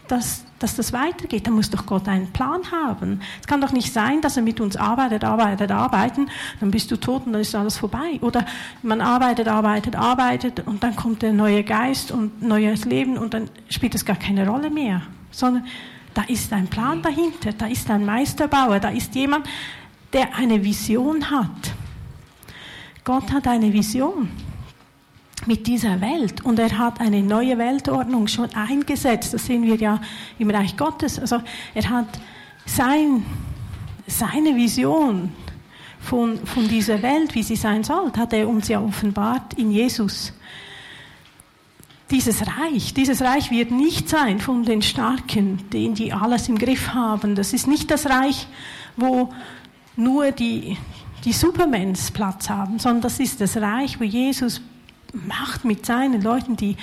dass 0.07 0.45
dass 0.59 0.75
das 0.75 0.93
weitergeht, 0.93 1.47
dann 1.47 1.53
muss 1.53 1.69
doch 1.69 1.85
Gott 1.85 2.07
einen 2.07 2.31
Plan 2.31 2.61
haben. 2.71 3.21
Es 3.41 3.47
kann 3.47 3.61
doch 3.61 3.71
nicht 3.71 3.91
sein, 3.93 4.21
dass 4.21 4.37
er 4.37 4.43
mit 4.43 4.59
uns 4.59 4.75
arbeitet, 4.75 5.23
arbeitet, 5.23 5.71
arbeiten, 5.71 6.29
dann 6.59 6.71
bist 6.71 6.91
du 6.91 6.97
tot 6.97 7.25
und 7.25 7.33
dann 7.33 7.41
ist 7.41 7.55
alles 7.55 7.77
vorbei. 7.77 8.19
Oder 8.21 8.45
man 8.83 9.01
arbeitet, 9.01 9.47
arbeitet, 9.47 9.95
arbeitet 9.95 10.67
und 10.67 10.83
dann 10.83 10.95
kommt 10.95 11.21
der 11.21 11.33
neue 11.33 11.63
Geist 11.63 12.11
und 12.11 12.41
neues 12.41 12.85
Leben 12.85 13.17
und 13.17 13.33
dann 13.33 13.49
spielt 13.69 13.95
es 13.95 14.05
gar 14.05 14.17
keine 14.17 14.47
Rolle 14.47 14.69
mehr. 14.69 15.01
Sondern 15.31 15.65
da 16.13 16.23
ist 16.23 16.51
ein 16.53 16.67
Plan 16.67 17.01
dahinter, 17.01 17.53
da 17.53 17.67
ist 17.67 17.89
ein 17.89 18.05
Meisterbauer, 18.05 18.79
da 18.79 18.89
ist 18.89 19.15
jemand, 19.15 19.47
der 20.13 20.35
eine 20.35 20.63
Vision 20.63 21.29
hat. 21.31 21.73
Gott 23.03 23.31
hat 23.31 23.47
eine 23.47 23.71
Vision 23.71 24.29
mit 25.49 25.65
dieser 25.65 25.99
Welt. 25.99 26.45
Und 26.45 26.59
er 26.59 26.77
hat 26.77 27.01
eine 27.01 27.23
neue 27.23 27.57
Weltordnung 27.57 28.27
schon 28.27 28.53
eingesetzt. 28.53 29.33
Das 29.33 29.47
sehen 29.47 29.63
wir 29.63 29.75
ja 29.75 29.99
im 30.37 30.51
Reich 30.51 30.77
Gottes. 30.77 31.17
Also 31.17 31.41
er 31.73 31.89
hat 31.89 32.19
sein, 32.67 33.25
seine 34.05 34.55
Vision 34.55 35.31
von, 35.99 36.37
von 36.45 36.67
dieser 36.67 37.01
Welt, 37.01 37.33
wie 37.33 37.41
sie 37.41 37.55
sein 37.55 37.83
soll, 37.83 38.11
hat 38.15 38.31
er 38.31 38.47
uns 38.47 38.67
ja 38.67 38.79
offenbart 38.79 39.55
in 39.55 39.71
Jesus. 39.71 40.33
Dieses 42.11 42.43
Reich, 42.45 42.93
dieses 42.93 43.19
Reich 43.23 43.49
wird 43.49 43.71
nicht 43.71 44.07
sein 44.07 44.39
von 44.39 44.63
den 44.63 44.83
Starken, 44.83 45.67
denen 45.71 45.95
die 45.95 46.13
alles 46.13 46.47
im 46.47 46.59
Griff 46.59 46.93
haben. 46.93 47.33
Das 47.33 47.53
ist 47.53 47.67
nicht 47.67 47.89
das 47.89 48.05
Reich, 48.05 48.45
wo 48.97 49.33
nur 49.95 50.31
die, 50.31 50.77
die 51.25 51.33
Supermans 51.33 52.11
Platz 52.11 52.51
haben, 52.51 52.77
sondern 52.77 53.01
das 53.01 53.19
ist 53.19 53.41
das 53.41 53.57
Reich, 53.57 53.99
wo 53.99 54.03
Jesus 54.03 54.61
macht 55.13 55.65
mit 55.65 55.85
seinen 55.85 56.21
Leuten, 56.21 56.55
die 56.55 56.77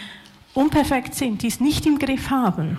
unperfekt 0.55 1.15
sind, 1.15 1.43
die 1.43 1.49
es 1.49 1.61
nicht 1.61 1.87
im 1.87 1.99
Griff 1.99 2.31
haben. 2.31 2.79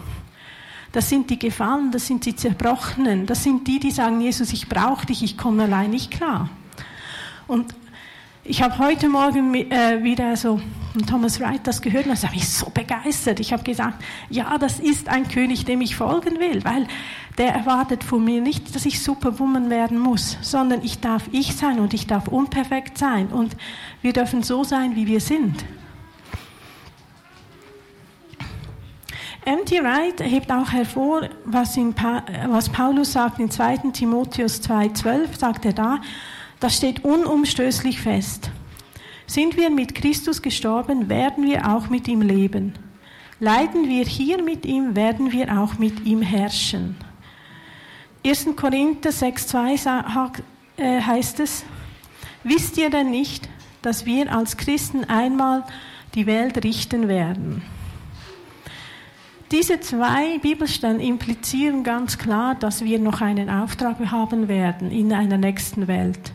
Das 0.92 1.10
sind 1.10 1.30
die 1.30 1.38
Gefallen, 1.38 1.92
das 1.92 2.08
sind 2.08 2.26
die 2.26 2.36
Zerbrochenen, 2.36 3.26
das 3.26 3.44
sind 3.44 3.68
die, 3.68 3.80
die 3.80 3.92
sagen, 3.92 4.22
Jesus, 4.22 4.54
ich 4.54 4.68
brauche 4.68 5.06
dich, 5.06 5.22
ich 5.22 5.38
komme 5.38 5.64
allein 5.64 5.92
nicht 5.92 6.12
klar. 6.12 6.50
Und 7.46 7.74
ich 8.48 8.62
habe 8.62 8.78
heute 8.80 9.10
Morgen 9.10 9.54
äh, 9.54 10.02
wieder 10.04 10.36
so 10.38 10.62
Thomas 11.06 11.40
Wright 11.42 11.60
das 11.66 11.82
gehört 11.82 12.06
und 12.06 12.12
das 12.12 12.24
hat 12.24 12.32
mich 12.32 12.48
so 12.48 12.70
begeistert. 12.70 13.42
Ich 13.42 13.52
habe 13.52 13.62
gesagt, 13.64 14.02
ja, 14.30 14.58
das 14.58 14.80
ist 14.80 15.10
ein 15.10 15.28
König, 15.28 15.66
dem 15.66 15.82
ich 15.82 15.98
folgen 15.98 16.40
will, 16.40 16.64
weil 16.64 16.88
der 17.38 17.54
erwartet 17.54 18.06
von 18.06 18.24
mir 18.24 18.42
nicht, 18.42 18.74
dass 18.74 18.86
ich 18.86 19.04
Superwoman 19.04 19.70
werden 19.70 20.00
muss, 20.00 20.38
sondern 20.42 20.82
ich 20.84 21.02
darf 21.02 21.24
ich 21.34 21.56
sein 21.56 21.80
und 21.80 21.94
ich 21.94 22.08
darf 22.08 22.30
unperfekt 22.30 22.98
sein 22.98 23.28
und 23.28 23.58
wir 24.02 24.14
dürfen 24.14 24.44
so 24.44 24.64
sein, 24.64 24.96
wie 24.96 25.08
wir 25.08 25.20
sind. 25.20 25.66
M.T. 29.44 29.84
Wright 29.84 30.22
hebt 30.22 30.52
auch 30.52 30.72
hervor, 30.72 31.30
was, 31.46 31.78
pa 31.96 32.24
was 32.48 32.70
Paulus 32.70 33.14
sagt 33.14 33.40
in 33.40 33.52
2. 33.52 33.92
Timotheus 33.94 34.62
2,12, 34.62 35.38
sagt 35.38 35.66
er 35.66 35.74
da, 35.74 36.00
das 36.60 36.78
steht 36.78 37.04
unumstößlich 37.04 38.00
fest. 38.00 38.50
Sind 39.28 39.58
wir 39.58 39.70
mit 39.70 39.94
Christus 39.94 40.42
gestorben, 40.42 41.10
werden 41.10 41.46
wir 41.46 41.70
auch 41.70 41.90
mit 41.90 42.08
ihm 42.08 42.22
leben. 42.22 42.74
Leiden 43.40 43.88
wir 43.88 44.06
hier 44.06 44.42
mit 44.42 44.66
ihm, 44.66 44.96
werden 44.96 45.32
wir 45.32 45.60
auch 45.60 45.78
mit 45.78 46.06
ihm 46.06 46.22
herrschen. 46.22 46.96
1. 48.26 48.48
Korinther 48.56 49.12
6,2 49.12 50.42
äh, 50.78 51.02
heißt 51.02 51.40
es, 51.40 51.64
wisst 52.44 52.78
ihr 52.78 52.90
denn 52.90 53.12
nicht, 53.12 53.48
dass 53.82 54.06
wir 54.06 54.34
als 54.34 54.58
Christen 54.58 55.04
einmal 55.04 55.64
die 56.16 56.26
Welt 56.26 56.64
richten 56.64 57.08
werden? 57.08 57.62
Diese 59.52 59.80
zwei 59.80 60.40
Bibelstellen 60.40 61.00
implizieren 61.00 61.84
ganz 61.84 62.18
klar, 62.18 62.56
dass 62.56 62.84
wir 62.84 63.00
noch 63.00 63.22
einen 63.22 63.50
Auftrag 63.50 63.98
haben 64.12 64.48
werden 64.50 64.92
in 64.92 65.14
einer 65.14 65.38
nächsten 65.38 65.88
Welt. 65.88 66.34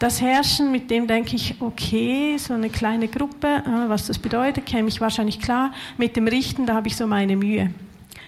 Das 0.00 0.22
Herrschen, 0.22 0.72
mit 0.72 0.90
dem 0.90 1.06
denke 1.06 1.36
ich, 1.36 1.60
okay, 1.60 2.38
so 2.38 2.54
eine 2.54 2.70
kleine 2.70 3.06
Gruppe, 3.06 3.46
äh, 3.46 3.88
was 3.88 4.06
das 4.06 4.18
bedeutet, 4.18 4.64
käme 4.64 4.88
ich 4.88 4.98
wahrscheinlich 4.98 5.40
klar. 5.40 5.74
Mit 5.98 6.16
dem 6.16 6.26
Richten, 6.26 6.64
da 6.64 6.74
habe 6.74 6.88
ich 6.88 6.96
so 6.96 7.06
meine 7.06 7.36
Mühe. 7.36 7.70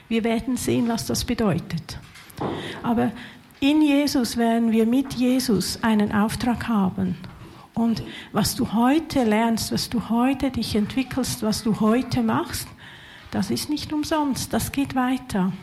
Wir 0.06 0.22
werden 0.22 0.58
sehen, 0.58 0.86
was 0.88 1.06
das 1.06 1.24
bedeutet. 1.24 1.98
Aber 2.82 3.10
in 3.58 3.80
Jesus 3.80 4.36
werden 4.36 4.70
wir 4.70 4.84
mit 4.84 5.14
Jesus 5.14 5.82
einen 5.82 6.12
Auftrag 6.12 6.68
haben. 6.68 7.16
Und 7.72 8.02
was 8.32 8.54
du 8.54 8.74
heute 8.74 9.24
lernst, 9.24 9.72
was 9.72 9.88
du 9.88 10.10
heute 10.10 10.50
dich 10.50 10.76
entwickelst, 10.76 11.42
was 11.42 11.62
du 11.62 11.80
heute 11.80 12.22
machst, 12.22 12.68
das 13.30 13.50
ist 13.50 13.70
nicht 13.70 13.94
umsonst, 13.94 14.52
das 14.52 14.72
geht 14.72 14.94
weiter. 14.94 15.54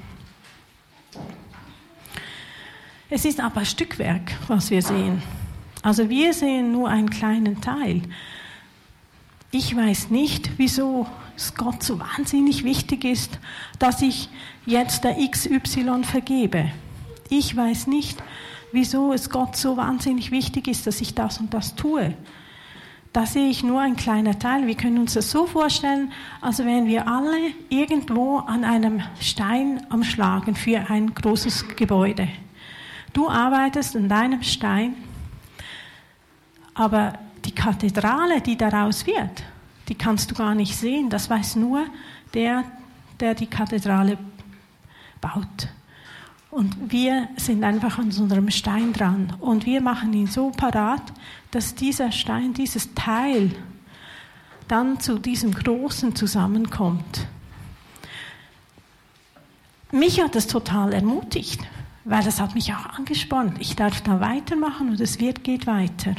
Es 3.11 3.25
ist 3.25 3.39
aber 3.39 3.63
Stückwerk, 3.63 4.35
was 4.47 4.71
wir 4.71 4.81
sehen. 4.81 5.21
Also 5.81 6.09
wir 6.09 6.33
sehen 6.33 6.71
nur 6.71 6.89
einen 6.89 7.09
kleinen 7.09 7.61
Teil. 7.61 8.01
Ich 9.51 9.75
weiß 9.75 10.09
nicht, 10.09 10.51
wieso 10.57 11.07
es 11.35 11.55
Gott 11.55 11.83
so 11.83 11.99
wahnsinnig 11.99 12.63
wichtig 12.63 13.05
ist, 13.05 13.39
dass 13.79 14.01
ich 14.01 14.29
jetzt 14.65 15.03
der 15.03 15.15
XY 15.15 16.03
vergebe. 16.03 16.71
Ich 17.29 17.55
weiß 17.55 17.87
nicht, 17.87 18.21
wieso 18.71 19.13
es 19.13 19.29
Gott 19.29 19.55
so 19.55 19.77
wahnsinnig 19.77 20.31
wichtig 20.31 20.67
ist, 20.67 20.85
dass 20.85 21.01
ich 21.01 21.15
das 21.15 21.39
und 21.39 21.53
das 21.53 21.75
tue. 21.75 22.13
Da 23.13 23.25
sehe 23.25 23.49
ich 23.49 23.63
nur 23.63 23.81
ein 23.81 23.95
kleiner 23.95 24.37
Teil. 24.37 24.67
Wir 24.67 24.75
können 24.75 24.99
uns 24.99 25.13
das 25.13 25.31
so 25.31 25.47
vorstellen, 25.47 26.11
als 26.41 26.59
wären 26.59 26.85
wir 26.85 27.07
alle 27.07 27.37
irgendwo 27.69 28.37
an 28.37 28.63
einem 28.63 29.01
Stein 29.19 29.81
am 29.89 30.03
Schlagen 30.03 30.53
für 30.53 30.89
ein 30.89 31.15
großes 31.15 31.75
Gebäude. 31.75 32.27
Du 33.13 33.27
arbeitest 33.27 33.95
an 33.95 34.09
deinem 34.09 34.43
Stein, 34.43 34.93
aber 36.79 37.19
die 37.43 37.51
Kathedrale, 37.51 38.39
die 38.39 38.55
daraus 38.55 39.05
wird, 39.05 39.43
die 39.89 39.95
kannst 39.95 40.31
du 40.31 40.35
gar 40.35 40.55
nicht 40.55 40.77
sehen. 40.77 41.09
Das 41.09 41.29
weiß 41.29 41.57
nur 41.57 41.85
der, 42.33 42.63
der 43.19 43.35
die 43.35 43.47
Kathedrale 43.47 44.17
baut. 45.19 45.67
Und 46.49 46.89
wir 46.89 47.27
sind 47.35 47.65
einfach 47.65 47.97
an 47.97 48.05
unserem 48.05 48.49
Stein 48.49 48.93
dran. 48.93 49.35
Und 49.41 49.65
wir 49.65 49.81
machen 49.81 50.13
ihn 50.13 50.27
so 50.27 50.51
parat, 50.51 51.01
dass 51.51 51.75
dieser 51.75 52.13
Stein, 52.13 52.53
dieses 52.53 52.93
Teil 52.95 53.51
dann 54.69 55.01
zu 55.01 55.19
diesem 55.19 55.53
Großen 55.53 56.15
zusammenkommt. 56.15 57.27
Mich 59.91 60.21
hat 60.21 60.33
das 60.33 60.47
total 60.47 60.93
ermutigt, 60.93 61.59
weil 62.05 62.23
das 62.23 62.39
hat 62.39 62.55
mich 62.55 62.73
auch 62.73 62.85
angespannt. 62.97 63.57
Ich 63.59 63.75
darf 63.75 63.99
da 63.99 64.21
weitermachen 64.21 64.89
und 64.91 65.01
es 65.01 65.19
wird, 65.19 65.43
geht 65.43 65.67
weiter. 65.67 66.15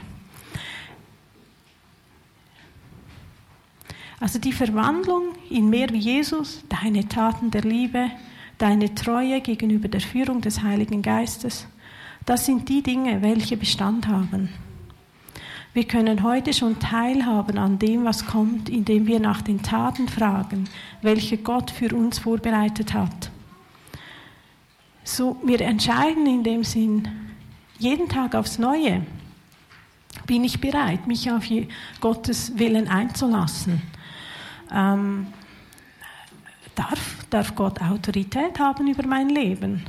Also 4.21 4.39
die 4.39 4.53
Verwandlung 4.53 5.33
in 5.49 5.71
mehr 5.71 5.89
wie 5.91 5.99
Jesus, 5.99 6.63
deine 6.69 7.09
Taten 7.09 7.51
der 7.51 7.63
Liebe, 7.63 8.11
deine 8.59 8.95
Treue 8.95 9.41
gegenüber 9.41 9.89
der 9.89 10.03
Führung 10.03 10.43
des 10.43 10.63
Heiligen 10.63 11.01
Geistes, 11.01 11.67
das 12.27 12.45
sind 12.45 12.69
die 12.69 12.83
Dinge, 12.83 13.23
welche 13.23 13.57
Bestand 13.57 14.07
haben. 14.07 14.51
Wir 15.73 15.85
können 15.85 16.23
heute 16.23 16.53
schon 16.53 16.79
teilhaben 16.81 17.57
an 17.57 17.79
dem, 17.79 18.05
was 18.05 18.27
kommt, 18.27 18.69
indem 18.69 19.07
wir 19.07 19.21
nach 19.21 19.41
den 19.41 19.63
Taten 19.63 20.09
fragen, 20.09 20.69
welche 21.01 21.39
Gott 21.39 21.71
für 21.71 21.95
uns 21.95 22.19
vorbereitet 22.19 22.93
hat. 22.93 23.31
So, 25.03 25.41
wir 25.45 25.61
entscheiden 25.63 26.27
in 26.27 26.43
dem 26.43 26.63
Sinn 26.63 27.09
jeden 27.79 28.09
Tag 28.09 28.35
aufs 28.35 28.59
Neue. 28.59 29.07
Bin 30.27 30.45
ich 30.45 30.61
bereit, 30.61 31.07
mich 31.07 31.31
auf 31.31 31.45
Gottes 32.01 32.59
Willen 32.59 32.89
einzulassen? 32.89 33.81
Ähm, 34.73 35.27
darf, 36.75 37.25
darf 37.31 37.55
Gott 37.55 37.81
Autorität 37.81 38.59
haben 38.59 38.89
über 38.89 39.07
mein 39.07 39.29
Leben? 39.29 39.85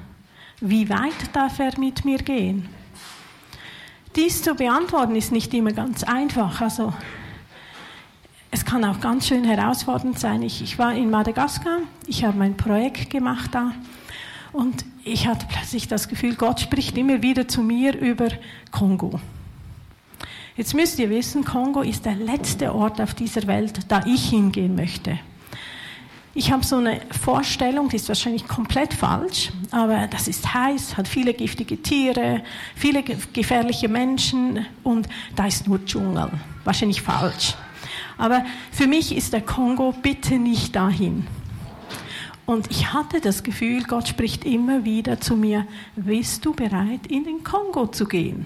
Wie 0.60 0.90
weit 0.90 1.34
darf 1.34 1.60
er 1.60 1.78
mit 1.80 2.06
mir 2.06 2.20
gehen? 2.20 2.70
Dies 4.16 4.42
zu 4.44 4.56
beantworten 4.56 5.16
ist 5.16 5.32
nicht 5.32 5.54
immer 5.54 5.72
ganz 5.72 6.04
einfach. 6.04 6.62
Also 6.62 6.94
es 8.52 8.66
kann 8.66 8.84
auch 8.84 9.00
ganz 9.00 9.28
schön 9.28 9.46
herausfordernd 9.46 10.20
sein. 10.20 10.44
Ich, 10.44 10.62
ich 10.62 10.78
war 10.78 10.94
in 10.94 11.10
Madagaskar, 11.10 11.80
ich 12.06 12.26
habe 12.26 12.38
mein 12.38 12.58
Projekt 12.58 13.10
gemacht 13.10 13.52
da 13.54 13.72
und 14.52 14.86
ich 15.04 15.28
hatte 15.28 15.48
plötzlich 15.50 15.88
das 15.88 16.10
Gefühl, 16.10 16.36
Gott 16.36 16.60
spricht 16.60 16.98
immer 16.98 17.22
wieder 17.22 17.48
zu 17.48 17.62
mir 17.62 17.98
über 17.98 18.28
Kongo. 18.72 19.20
Jetzt 20.62 20.76
müsst 20.76 21.00
ihr 21.00 21.10
wissen, 21.10 21.44
Kongo 21.44 21.82
ist 21.82 22.06
der 22.06 22.14
letzte 22.14 22.76
Ort 22.76 23.02
auf 23.02 23.16
dieser 23.16 23.48
Welt, 23.48 23.80
da 23.88 24.06
ich 24.06 24.30
hingehen 24.30 24.76
möchte. 24.76 25.18
Ich 26.36 26.52
habe 26.52 26.64
so 26.64 26.76
eine 26.76 27.02
Vorstellung, 27.20 27.90
die 27.90 27.96
ist 27.96 28.08
wahrscheinlich 28.10 28.48
komplett 28.48 28.94
falsch, 28.94 29.52
aber 29.72 30.06
das 30.06 30.28
ist 30.28 30.54
heiß, 30.54 30.98
hat 30.98 31.08
viele 31.08 31.34
giftige 31.34 31.82
Tiere, 31.82 32.44
viele 32.76 33.02
gefährliche 33.02 33.88
Menschen 33.88 34.64
und 34.84 35.10
da 35.36 35.48
ist 35.48 35.68
nur 35.68 35.84
Dschungel. 35.84 36.30
Wahrscheinlich 36.64 37.02
falsch. 37.02 37.56
Aber 38.20 38.46
für 38.72 38.86
mich 38.86 39.18
ist 39.18 39.34
der 39.34 39.42
Kongo 39.42 39.96
bitte 40.00 40.36
nicht 40.36 40.76
dahin. 40.76 41.26
Und 42.46 42.70
ich 42.70 42.94
hatte 42.94 43.20
das 43.20 43.42
Gefühl, 43.42 43.82
Gott 43.86 44.10
spricht 44.10 44.46
immer 44.46 44.86
wieder 44.86 45.20
zu 45.20 45.36
mir, 45.36 45.66
bist 45.96 46.46
du 46.46 46.54
bereit, 46.54 47.08
in 47.08 47.24
den 47.24 47.44
Kongo 47.44 47.88
zu 47.88 48.06
gehen? 48.06 48.46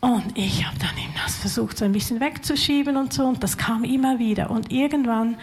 Und 0.00 0.24
ich 0.34 0.66
habe 0.66 0.78
dann 0.78 0.96
eben 0.96 1.12
das 1.22 1.36
versucht, 1.36 1.76
so 1.76 1.84
ein 1.84 1.92
bisschen 1.92 2.20
wegzuschieben 2.20 2.96
und 2.96 3.12
so, 3.12 3.26
und 3.26 3.42
das 3.42 3.58
kam 3.58 3.84
immer 3.84 4.18
wieder. 4.18 4.50
Und 4.50 4.72
irgendwann 4.72 5.36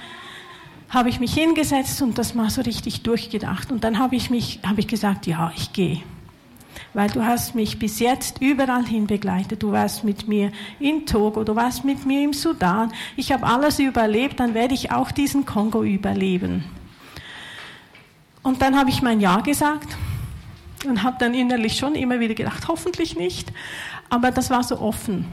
habe 0.89 1.09
ich 1.09 1.19
mich 1.19 1.33
hingesetzt 1.33 2.01
und 2.01 2.17
das 2.17 2.33
mal 2.33 2.49
so 2.49 2.61
richtig 2.61 3.03
durchgedacht. 3.03 3.71
Und 3.71 3.83
dann 3.83 3.99
habe 3.99 4.15
ich 4.15 4.29
mich, 4.29 4.59
habe 4.65 4.79
ich 4.79 4.87
gesagt, 4.87 5.27
ja, 5.27 5.51
ich 5.55 5.73
gehe. 5.73 6.01
Weil 6.93 7.09
du 7.09 7.23
hast 7.23 7.53
mich 7.53 7.77
bis 7.77 7.99
jetzt 7.99 8.41
überall 8.41 8.85
hin 8.85 9.05
begleitet. 9.05 9.61
Du 9.61 9.71
warst 9.71 10.03
mit 10.03 10.27
mir 10.27 10.51
in 10.79 11.05
Togo, 11.05 11.43
du 11.43 11.55
warst 11.55 11.83
mit 11.85 12.05
mir 12.05 12.23
im 12.23 12.33
Sudan. 12.33 12.91
Ich 13.15 13.31
habe 13.31 13.45
alles 13.45 13.77
überlebt, 13.79 14.39
dann 14.39 14.53
werde 14.53 14.73
ich 14.73 14.91
auch 14.91 15.11
diesen 15.11 15.45
Kongo 15.45 15.83
überleben. 15.83 16.63
Und 18.41 18.61
dann 18.61 18.77
habe 18.77 18.89
ich 18.89 19.01
mein 19.01 19.19
Ja 19.19 19.41
gesagt 19.41 19.89
und 20.85 21.03
habe 21.03 21.17
dann 21.19 21.33
innerlich 21.33 21.77
schon 21.77 21.95
immer 21.95 22.19
wieder 22.19 22.33
gedacht, 22.33 22.67
hoffentlich 22.67 23.17
nicht. 23.17 23.51
Aber 24.09 24.31
das 24.31 24.49
war 24.49 24.63
so 24.63 24.79
offen. 24.79 25.25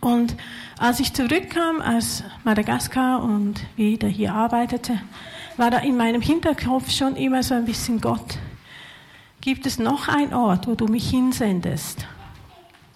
Und 0.00 0.36
als 0.78 1.00
ich 1.00 1.12
zurückkam 1.12 1.80
aus 1.80 2.24
Madagaskar 2.44 3.22
und 3.22 3.60
wieder 3.76 4.08
hier 4.08 4.34
arbeitete, 4.34 5.00
war 5.56 5.70
da 5.70 5.78
in 5.78 5.96
meinem 5.96 6.20
Hinterkopf 6.20 6.90
schon 6.90 7.16
immer 7.16 7.42
so 7.42 7.54
ein 7.54 7.64
bisschen 7.64 8.00
Gott. 8.00 8.38
Gibt 9.40 9.66
es 9.66 9.78
noch 9.78 10.08
einen 10.08 10.34
Ort, 10.34 10.66
wo 10.66 10.74
du 10.74 10.86
mich 10.86 11.08
hinsendest? 11.10 12.06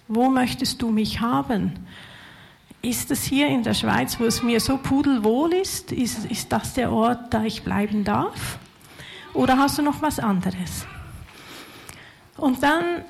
Wo 0.07 0.29
möchtest 0.29 0.81
du 0.81 0.89
mich 0.89 1.21
haben? 1.21 1.73
Ist 2.81 3.11
es 3.11 3.23
hier 3.23 3.47
in 3.47 3.63
der 3.63 3.73
Schweiz, 3.73 4.19
wo 4.19 4.25
es 4.25 4.41
mir 4.41 4.59
so 4.59 4.77
pudelwohl 4.77 5.53
ist? 5.53 5.91
Ist, 5.91 6.25
ist 6.25 6.51
das 6.51 6.73
der 6.73 6.91
Ort, 6.91 7.33
da 7.33 7.43
ich 7.43 7.63
bleiben 7.63 8.03
darf? 8.03 8.57
Oder 9.33 9.57
hast 9.57 9.77
du 9.77 9.81
noch 9.81 10.01
was 10.01 10.19
anderes? 10.19 10.85
Und 12.37 12.63
dann 12.63 13.03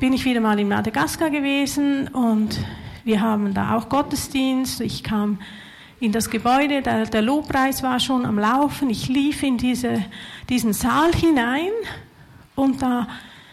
bin 0.00 0.14
ich 0.14 0.24
wieder 0.24 0.40
mal 0.40 0.58
in 0.58 0.68
Madagaskar 0.68 1.28
gewesen 1.28 2.08
und 2.08 2.58
wir 3.04 3.20
haben 3.20 3.52
da 3.52 3.76
auch 3.76 3.90
Gottesdienst. 3.90 4.80
Ich 4.80 5.04
kam 5.04 5.38
in 6.00 6.10
das 6.10 6.30
Gebäude, 6.30 6.80
der, 6.80 7.04
der 7.04 7.20
Lobpreis 7.20 7.82
war 7.82 8.00
schon 8.00 8.24
am 8.24 8.38
Laufen. 8.38 8.88
Ich 8.88 9.08
lief 9.08 9.42
in 9.42 9.58
diese, 9.58 10.02
diesen 10.48 10.72
Saal 10.72 11.12
hinein 11.12 11.70
und 12.54 12.80
da 12.80 13.08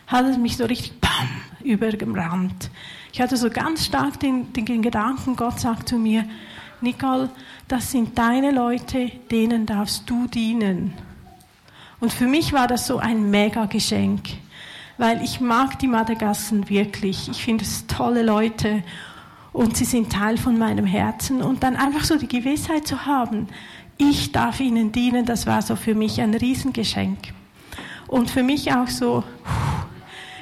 hat 0.08 0.26
es 0.26 0.38
mich 0.38 0.56
so 0.56 0.64
richtig 0.64 1.02
bam, 1.02 1.28
übergebrannt. 1.66 2.72
Ich 3.12 3.20
hatte 3.20 3.36
so 3.36 3.50
ganz 3.50 3.86
stark 3.86 4.18
den, 4.22 4.54
den 4.54 4.82
Gedanken, 4.82 5.36
Gott 5.36 5.60
sagt 5.60 5.90
zu 5.90 5.98
mir, 5.98 6.24
Nicole, 6.80 7.30
das 7.68 7.92
sind 7.92 8.18
deine 8.18 8.52
Leute, 8.52 9.12
denen 9.30 9.66
darfst 9.66 10.10
du 10.10 10.28
dienen. 10.28 10.94
Und 12.00 12.14
für 12.14 12.28
mich 12.28 12.54
war 12.54 12.68
das 12.68 12.88
so 12.88 13.00
ein 13.00 13.30
mega 13.30 13.66
Geschenk, 13.66 14.30
weil 14.98 15.22
ich 15.24 15.40
mag 15.40 15.80
die 15.80 15.88
Madagassen 15.88 16.70
wirklich. 16.70 17.30
Ich 17.30 17.44
finde 17.44 17.64
es 17.64 17.88
tolle 17.88 18.24
Leute 18.24 18.84
und 19.54 19.78
sie 19.78 19.86
sind 19.86 20.12
Teil 20.12 20.38
von 20.38 20.58
meinem 20.58 20.86
Herzen. 20.86 21.42
Und 21.42 21.64
dann 21.64 21.76
einfach 21.76 22.04
so 22.04 22.18
die 22.18 22.28
Gewissheit 22.28 22.88
zu 22.88 23.06
haben, 23.06 23.48
ich 23.98 24.32
darf 24.32 24.60
ihnen 24.60 24.92
dienen, 24.92 25.26
das 25.26 25.48
war 25.48 25.62
so 25.62 25.76
für 25.76 25.96
mich 25.96 26.22
ein 26.22 26.34
Riesengeschenk. 26.34 27.18
Und 28.08 28.30
für 28.30 28.44
mich 28.44 28.74
auch 28.74 28.88
so, 28.88 29.24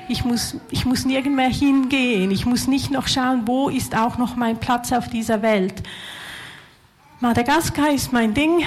ich 0.07 0.23
muss, 0.25 0.57
ich 0.69 0.85
muss 0.85 1.05
nirgend 1.05 1.35
mehr 1.35 1.49
hingehen, 1.49 2.31
ich 2.31 2.45
muss 2.45 2.67
nicht 2.67 2.91
noch 2.91 3.07
schauen, 3.07 3.43
wo 3.45 3.69
ist 3.69 3.95
auch 3.95 4.17
noch 4.17 4.35
mein 4.35 4.59
Platz 4.59 4.91
auf 4.91 5.09
dieser 5.09 5.41
Welt. 5.41 5.81
Madagaskar 7.21 7.91
ist 7.91 8.13
mein 8.13 8.33
Ding 8.33 8.63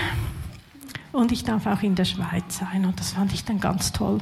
und 1.12 1.31
ich 1.31 1.44
darf 1.44 1.66
auch 1.66 1.83
in 1.83 1.94
der 1.94 2.07
Schweiz 2.07 2.59
sein 2.59 2.87
und 2.87 2.98
das 2.98 3.12
fand 3.12 3.33
ich 3.33 3.44
dann 3.44 3.61
ganz 3.61 3.92
toll. 3.92 4.20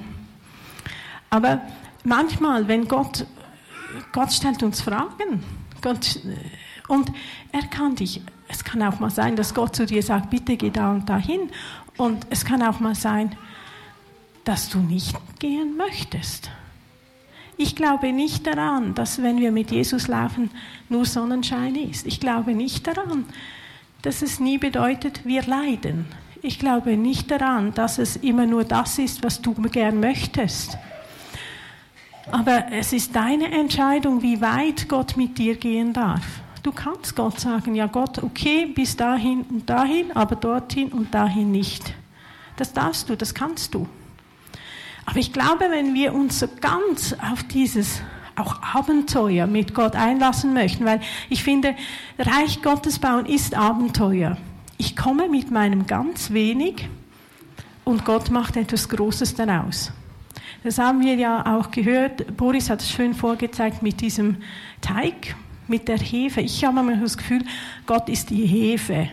Aber 1.30 1.60
manchmal, 2.04 2.68
wenn 2.68 2.88
Gott 2.88 3.26
Gott 4.12 4.32
stellt 4.32 4.62
uns 4.62 4.80
Fragen. 4.80 5.42
Gott, 5.82 6.18
und 6.88 7.10
er 7.52 7.62
kann 7.62 7.94
dich, 7.96 8.20
es 8.48 8.64
kann 8.64 8.82
auch 8.82 9.00
mal 9.00 9.10
sein, 9.10 9.36
dass 9.36 9.54
Gott 9.54 9.74
zu 9.76 9.86
dir 9.86 10.02
sagt, 10.02 10.30
bitte 10.30 10.56
geh 10.56 10.70
da 10.70 10.92
und 10.92 11.08
da 11.08 11.18
hin. 11.18 11.50
Und 11.96 12.26
es 12.30 12.44
kann 12.44 12.62
auch 12.62 12.80
mal 12.80 12.94
sein, 12.94 13.36
dass 14.44 14.68
du 14.68 14.78
nicht 14.78 15.16
gehen 15.38 15.76
möchtest. 15.76 16.50
Ich 17.56 17.74
glaube 17.74 18.12
nicht 18.12 18.46
daran, 18.46 18.94
dass 18.94 19.22
wenn 19.22 19.38
wir 19.38 19.50
mit 19.50 19.70
Jesus 19.70 20.08
laufen, 20.08 20.50
nur 20.88 21.06
Sonnenschein 21.06 21.74
ist. 21.74 22.06
Ich 22.06 22.20
glaube 22.20 22.54
nicht 22.54 22.86
daran, 22.86 23.24
dass 24.02 24.22
es 24.22 24.40
nie 24.40 24.58
bedeutet, 24.58 25.24
wir 25.24 25.42
leiden. 25.42 26.06
Ich 26.42 26.58
glaube 26.58 26.96
nicht 26.98 27.30
daran, 27.30 27.72
dass 27.72 27.98
es 27.98 28.16
immer 28.16 28.46
nur 28.46 28.64
das 28.64 28.98
ist, 28.98 29.24
was 29.24 29.40
du 29.40 29.54
gern 29.54 30.00
möchtest. 30.00 30.76
Aber 32.30 32.66
es 32.72 32.92
ist 32.92 33.14
deine 33.14 33.52
Entscheidung, 33.52 34.22
wie 34.22 34.40
weit 34.40 34.88
Gott 34.88 35.16
mit 35.16 35.38
dir 35.38 35.56
gehen 35.56 35.92
darf. 35.92 36.24
Du 36.62 36.72
kannst 36.72 37.14
Gott 37.14 37.38
sagen, 37.38 37.76
ja 37.76 37.86
Gott, 37.86 38.22
okay, 38.22 38.66
bis 38.66 38.96
dahin 38.96 39.42
und 39.42 39.70
dahin, 39.70 40.10
aber 40.16 40.34
dorthin 40.34 40.88
und 40.88 41.14
dahin 41.14 41.52
nicht. 41.52 41.94
Das 42.56 42.72
darfst 42.72 43.08
du, 43.08 43.16
das 43.16 43.34
kannst 43.34 43.74
du. 43.74 43.86
Aber 45.04 45.18
ich 45.18 45.32
glaube, 45.32 45.66
wenn 45.70 45.94
wir 45.94 46.12
uns 46.12 46.40
so 46.40 46.48
ganz 46.60 47.14
auf 47.30 47.44
dieses 47.44 48.02
auch 48.34 48.60
Abenteuer 48.74 49.46
mit 49.46 49.74
Gott 49.74 49.94
einlassen 49.94 50.52
möchten, 50.52 50.84
weil 50.84 51.00
ich 51.30 51.44
finde, 51.44 51.74
Reich 52.18 52.60
Gottes 52.62 52.98
bauen 52.98 53.26
ist 53.26 53.54
Abenteuer. 53.54 54.36
Ich 54.76 54.96
komme 54.96 55.28
mit 55.28 55.50
meinem 55.50 55.86
ganz 55.86 56.32
wenig 56.32 56.88
und 57.84 58.04
Gott 58.04 58.30
macht 58.30 58.56
etwas 58.56 58.88
Großes 58.88 59.36
daraus. 59.36 59.92
Das 60.66 60.78
haben 60.78 61.00
wir 61.00 61.14
ja 61.14 61.56
auch 61.56 61.70
gehört. 61.70 62.36
Boris 62.36 62.70
hat 62.70 62.80
es 62.80 62.90
schön 62.90 63.14
vorgezeigt 63.14 63.84
mit 63.84 64.00
diesem 64.00 64.38
Teig, 64.80 65.36
mit 65.68 65.86
der 65.86 65.96
Hefe. 65.96 66.40
Ich 66.40 66.64
habe 66.64 66.80
immer 66.80 66.96
das 66.96 67.16
Gefühl, 67.16 67.44
Gott 67.86 68.08
ist 68.08 68.30
die 68.30 68.44
Hefe. 68.44 69.08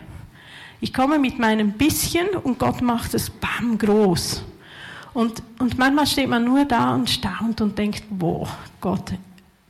Ich 0.80 0.92
komme 0.92 1.16
mit 1.16 1.38
meinem 1.38 1.70
bisschen 1.70 2.26
und 2.42 2.58
Gott 2.58 2.82
macht 2.82 3.14
es 3.14 3.30
bam 3.30 3.78
groß. 3.78 4.44
Und, 5.12 5.44
und 5.60 5.78
manchmal 5.78 6.08
steht 6.08 6.28
man 6.28 6.42
nur 6.42 6.64
da 6.64 6.92
und 6.92 7.08
staunt 7.08 7.60
und 7.60 7.78
denkt, 7.78 8.02
boah, 8.10 8.48
Gott, 8.80 9.12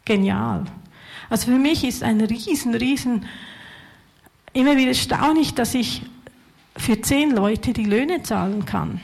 genial. 0.06 0.64
Also 1.28 1.50
für 1.50 1.58
mich 1.58 1.84
ist 1.84 2.02
ein 2.02 2.22
riesen, 2.22 2.74
riesen, 2.74 3.26
immer 4.54 4.78
wieder 4.78 4.88
erstaunlich, 4.88 5.52
dass 5.52 5.74
ich 5.74 6.00
für 6.78 6.98
zehn 7.02 7.30
Leute 7.32 7.74
die 7.74 7.84
Löhne 7.84 8.22
zahlen 8.22 8.64
kann. 8.64 9.02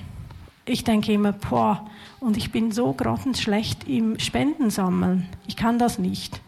Ich 0.70 0.84
denke 0.84 1.12
immer, 1.12 1.32
boah, 1.32 1.84
und 2.20 2.36
ich 2.36 2.52
bin 2.52 2.70
so 2.70 2.92
grottenschlecht 2.92 3.88
im 3.88 4.20
Spendensammeln. 4.20 5.28
Ich 5.48 5.56
kann 5.56 5.80
das 5.80 5.98
nicht. 5.98 6.40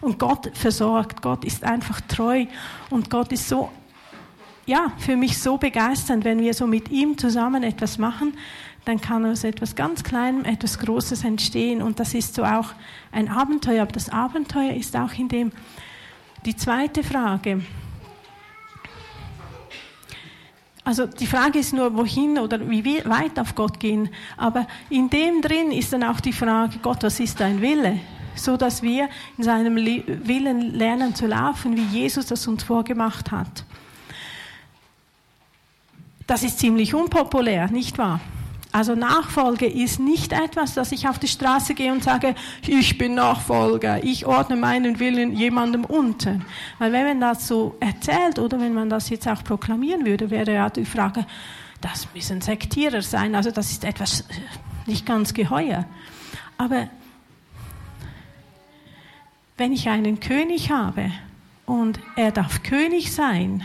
Und 0.00 0.18
Gott 0.18 0.50
versorgt, 0.54 1.20
Gott 1.20 1.44
ist 1.44 1.62
einfach 1.62 2.00
treu 2.00 2.46
und 2.88 3.10
Gott 3.10 3.32
ist 3.32 3.50
so, 3.50 3.68
ja, 4.64 4.92
für 4.96 5.14
mich 5.14 5.38
so 5.38 5.58
begeisternd, 5.58 6.24
wenn 6.24 6.40
wir 6.40 6.54
so 6.54 6.66
mit 6.66 6.90
ihm 6.90 7.18
zusammen 7.18 7.62
etwas 7.62 7.98
machen, 7.98 8.32
dann 8.86 8.98
kann 8.98 9.26
aus 9.26 9.44
etwas 9.44 9.76
ganz 9.76 10.04
Kleinem 10.04 10.46
etwas 10.46 10.78
Großes 10.78 11.24
entstehen. 11.24 11.82
Und 11.82 12.00
das 12.00 12.14
ist 12.14 12.34
so 12.34 12.44
auch 12.44 12.72
ein 13.12 13.28
Abenteuer. 13.28 13.82
Aber 13.82 13.92
das 13.92 14.08
Abenteuer 14.08 14.72
ist 14.72 14.96
auch 14.96 15.12
in 15.18 15.28
dem, 15.28 15.52
die 16.46 16.56
zweite 16.56 17.02
Frage. 17.04 17.60
Also 20.84 21.06
die 21.06 21.26
Frage 21.26 21.58
ist 21.58 21.72
nur, 21.72 21.94
wohin 21.94 22.38
oder 22.38 22.68
wie 22.68 23.04
weit 23.04 23.38
auf 23.38 23.54
Gott 23.54 23.78
gehen. 23.78 24.08
Aber 24.36 24.66
in 24.88 25.10
dem 25.10 25.42
drin 25.42 25.72
ist 25.72 25.92
dann 25.92 26.02
auch 26.02 26.20
die 26.20 26.32
Frage, 26.32 26.78
Gott, 26.82 27.02
was 27.02 27.20
ist 27.20 27.40
dein 27.40 27.60
Wille? 27.60 28.00
So 28.34 28.56
dass 28.56 28.82
wir 28.82 29.08
in 29.36 29.44
seinem 29.44 29.76
Willen 29.76 30.74
lernen 30.74 31.14
zu 31.14 31.26
laufen, 31.26 31.76
wie 31.76 31.98
Jesus 31.98 32.26
das 32.26 32.46
uns 32.46 32.62
vorgemacht 32.62 33.30
hat. 33.30 33.64
Das 36.26 36.42
ist 36.42 36.60
ziemlich 36.60 36.94
unpopulär, 36.94 37.70
nicht 37.70 37.98
wahr? 37.98 38.20
Also 38.72 38.94
Nachfolge 38.94 39.66
ist 39.66 39.98
nicht 39.98 40.32
etwas, 40.32 40.74
dass 40.74 40.92
ich 40.92 41.08
auf 41.08 41.18
die 41.18 41.26
Straße 41.26 41.74
gehe 41.74 41.90
und 41.92 42.04
sage, 42.04 42.36
ich 42.66 42.98
bin 42.98 43.14
Nachfolger, 43.14 44.04
ich 44.04 44.26
ordne 44.26 44.54
meinen 44.54 45.00
Willen 45.00 45.32
jemandem 45.36 45.84
unter. 45.84 46.40
Weil 46.78 46.92
wenn 46.92 47.06
man 47.06 47.20
das 47.20 47.48
so 47.48 47.76
erzählt 47.80 48.38
oder 48.38 48.60
wenn 48.60 48.72
man 48.72 48.88
das 48.88 49.10
jetzt 49.10 49.26
auch 49.26 49.42
proklamieren 49.42 50.06
würde, 50.06 50.30
wäre 50.30 50.54
ja 50.54 50.70
die 50.70 50.84
Frage, 50.84 51.26
das 51.80 52.06
müssen 52.14 52.40
Sektierer 52.40 53.02
sein, 53.02 53.34
also 53.34 53.50
das 53.50 53.72
ist 53.72 53.84
etwas 53.84 54.20
äh, 54.20 54.24
nicht 54.86 55.04
ganz 55.04 55.34
geheuer. 55.34 55.86
Aber 56.56 56.88
wenn 59.56 59.72
ich 59.72 59.88
einen 59.88 60.20
König 60.20 60.70
habe 60.70 61.10
und 61.66 61.98
er 62.16 62.30
darf 62.30 62.62
König 62.62 63.12
sein, 63.12 63.64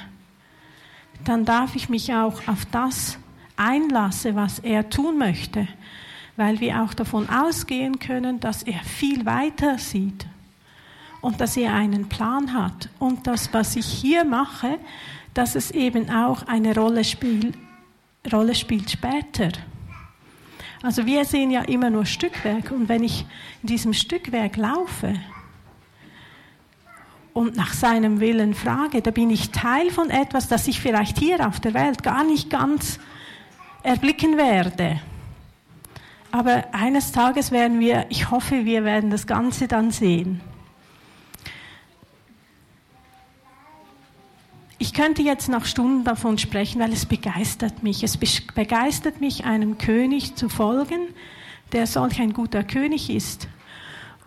dann 1.24 1.46
darf 1.46 1.76
ich 1.76 1.90
mich 1.90 2.14
auch 2.14 2.48
auf 2.48 2.66
das 2.72 3.20
einlasse, 3.58 4.36
was 4.36 4.60
er 4.60 4.90
tun 4.90 5.18
möchte, 5.18 5.68
weil 6.36 6.60
wir 6.60 6.82
auch 6.82 6.94
davon 6.94 7.30
ausgehen 7.30 8.00
können, 8.00 8.40
dass 8.40 8.64
er 8.64 8.80
viel 8.80 9.26
weiter 9.26 9.78
sieht 9.78 10.26
und 11.22 11.42
dass 11.42 11.58
er 11.58 11.74
einen 11.74 12.08
Plan 12.10 12.54
hat 12.54 12.90
und 13.00 13.26
das, 13.28 13.54
was 13.54 13.76
ich 13.76 13.86
hier 13.86 14.26
mache, 14.26 14.78
dass 15.34 15.56
es 15.56 15.72
eben 15.72 16.10
auch 16.10 16.44
eine 16.48 16.76
Rolle, 16.76 17.04
spiel, 17.04 17.54
Rolle 18.32 18.56
spielt 18.56 18.92
später. 18.92 19.50
Also 20.84 21.06
wir 21.06 21.26
sehen 21.26 21.52
ja 21.52 21.62
immer 21.62 21.90
nur 21.90 22.06
Stückwerk 22.06 22.72
und 22.72 22.90
wenn 22.90 23.04
ich 23.04 23.26
in 23.64 23.68
diesem 23.70 23.94
Stückwerk 23.94 24.56
laufe 24.56 25.16
und 27.34 27.56
nach 27.56 27.74
seinem 27.74 28.20
Willen 28.20 28.54
frage, 28.54 29.02
da 29.02 29.12
bin 29.12 29.30
ich 29.30 29.52
Teil 29.52 29.90
von 29.90 30.10
etwas, 30.10 30.48
das 30.48 30.68
ich 30.68 30.80
vielleicht 30.80 31.18
hier 31.18 31.48
auf 31.48 31.60
der 31.60 31.74
Welt 31.74 32.04
gar 32.04 32.24
nicht 32.24 32.50
ganz 32.50 33.00
erblicken 33.86 34.38
werde. 34.38 35.00
Aber 36.32 36.66
eines 36.74 37.12
Tages 37.12 37.52
werden 37.52 37.80
wir, 37.80 38.08
ich 38.10 38.30
hoffe, 38.30 38.66
wir 38.66 38.84
werden 38.84 39.10
das 39.10 39.26
Ganze 39.28 39.68
dann 39.68 39.92
sehen. 39.92 40.42
Ich 44.78 44.94
könnte 44.94 45.22
jetzt 45.22 45.48
noch 45.48 45.66
Stunden 45.66 46.04
davon 46.04 46.38
sprechen, 46.38 46.82
weil 46.82 46.92
es 46.92 47.06
begeistert 47.06 47.84
mich. 47.84 48.04
Es 48.04 48.18
begeistert 48.18 49.22
mich, 49.22 49.46
einem 49.46 49.78
König 49.78 50.36
zu 50.36 50.50
folgen, 50.50 51.08
der 51.72 51.88
solch 51.88 52.20
ein 52.20 52.34
guter 52.34 52.64
König 52.64 53.10
ist. 53.10 53.48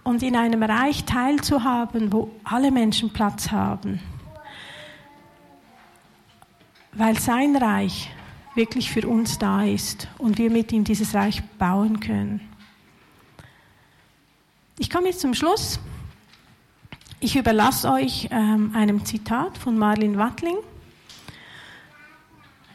Und 0.04 0.22
in 0.22 0.36
einem 0.36 0.62
Reich 0.62 1.04
teilzuhaben, 1.04 2.12
wo 2.12 2.30
alle 2.44 2.70
Menschen 2.70 3.12
Platz 3.12 3.50
haben. 3.50 4.00
Weil 6.94 7.18
sein 7.18 7.54
Reich 7.54 8.10
wirklich 8.58 8.90
für 8.90 9.06
uns 9.08 9.38
da 9.38 9.62
ist 9.62 10.08
und 10.18 10.36
wir 10.36 10.50
mit 10.50 10.72
ihm 10.72 10.84
dieses 10.84 11.14
Reich 11.14 11.42
bauen 11.58 12.00
können. 12.00 12.40
Ich 14.78 14.90
komme 14.90 15.06
jetzt 15.06 15.20
zum 15.20 15.32
Schluss. 15.32 15.78
Ich 17.20 17.36
überlasse 17.36 17.90
euch 17.90 18.28
ähm, 18.30 18.72
einem 18.74 19.04
Zitat 19.04 19.56
von 19.56 19.78
Marlin 19.78 20.18
Wattling. 20.18 20.56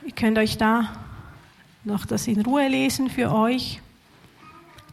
Ihr 0.06 0.14
könnt 0.14 0.38
euch 0.38 0.58
da 0.58 0.90
noch 1.84 2.06
das 2.06 2.28
in 2.28 2.42
Ruhe 2.42 2.68
lesen 2.68 3.10
für 3.10 3.32
euch. 3.32 3.82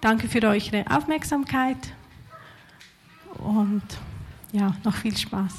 Danke 0.01 0.29
für 0.29 0.43
eure 0.43 0.85
Aufmerksamkeit 0.91 1.95
und 3.39 3.83
ja, 4.53 4.75
noch 4.83 4.97
viel 4.97 5.17
Spaß. 5.17 5.55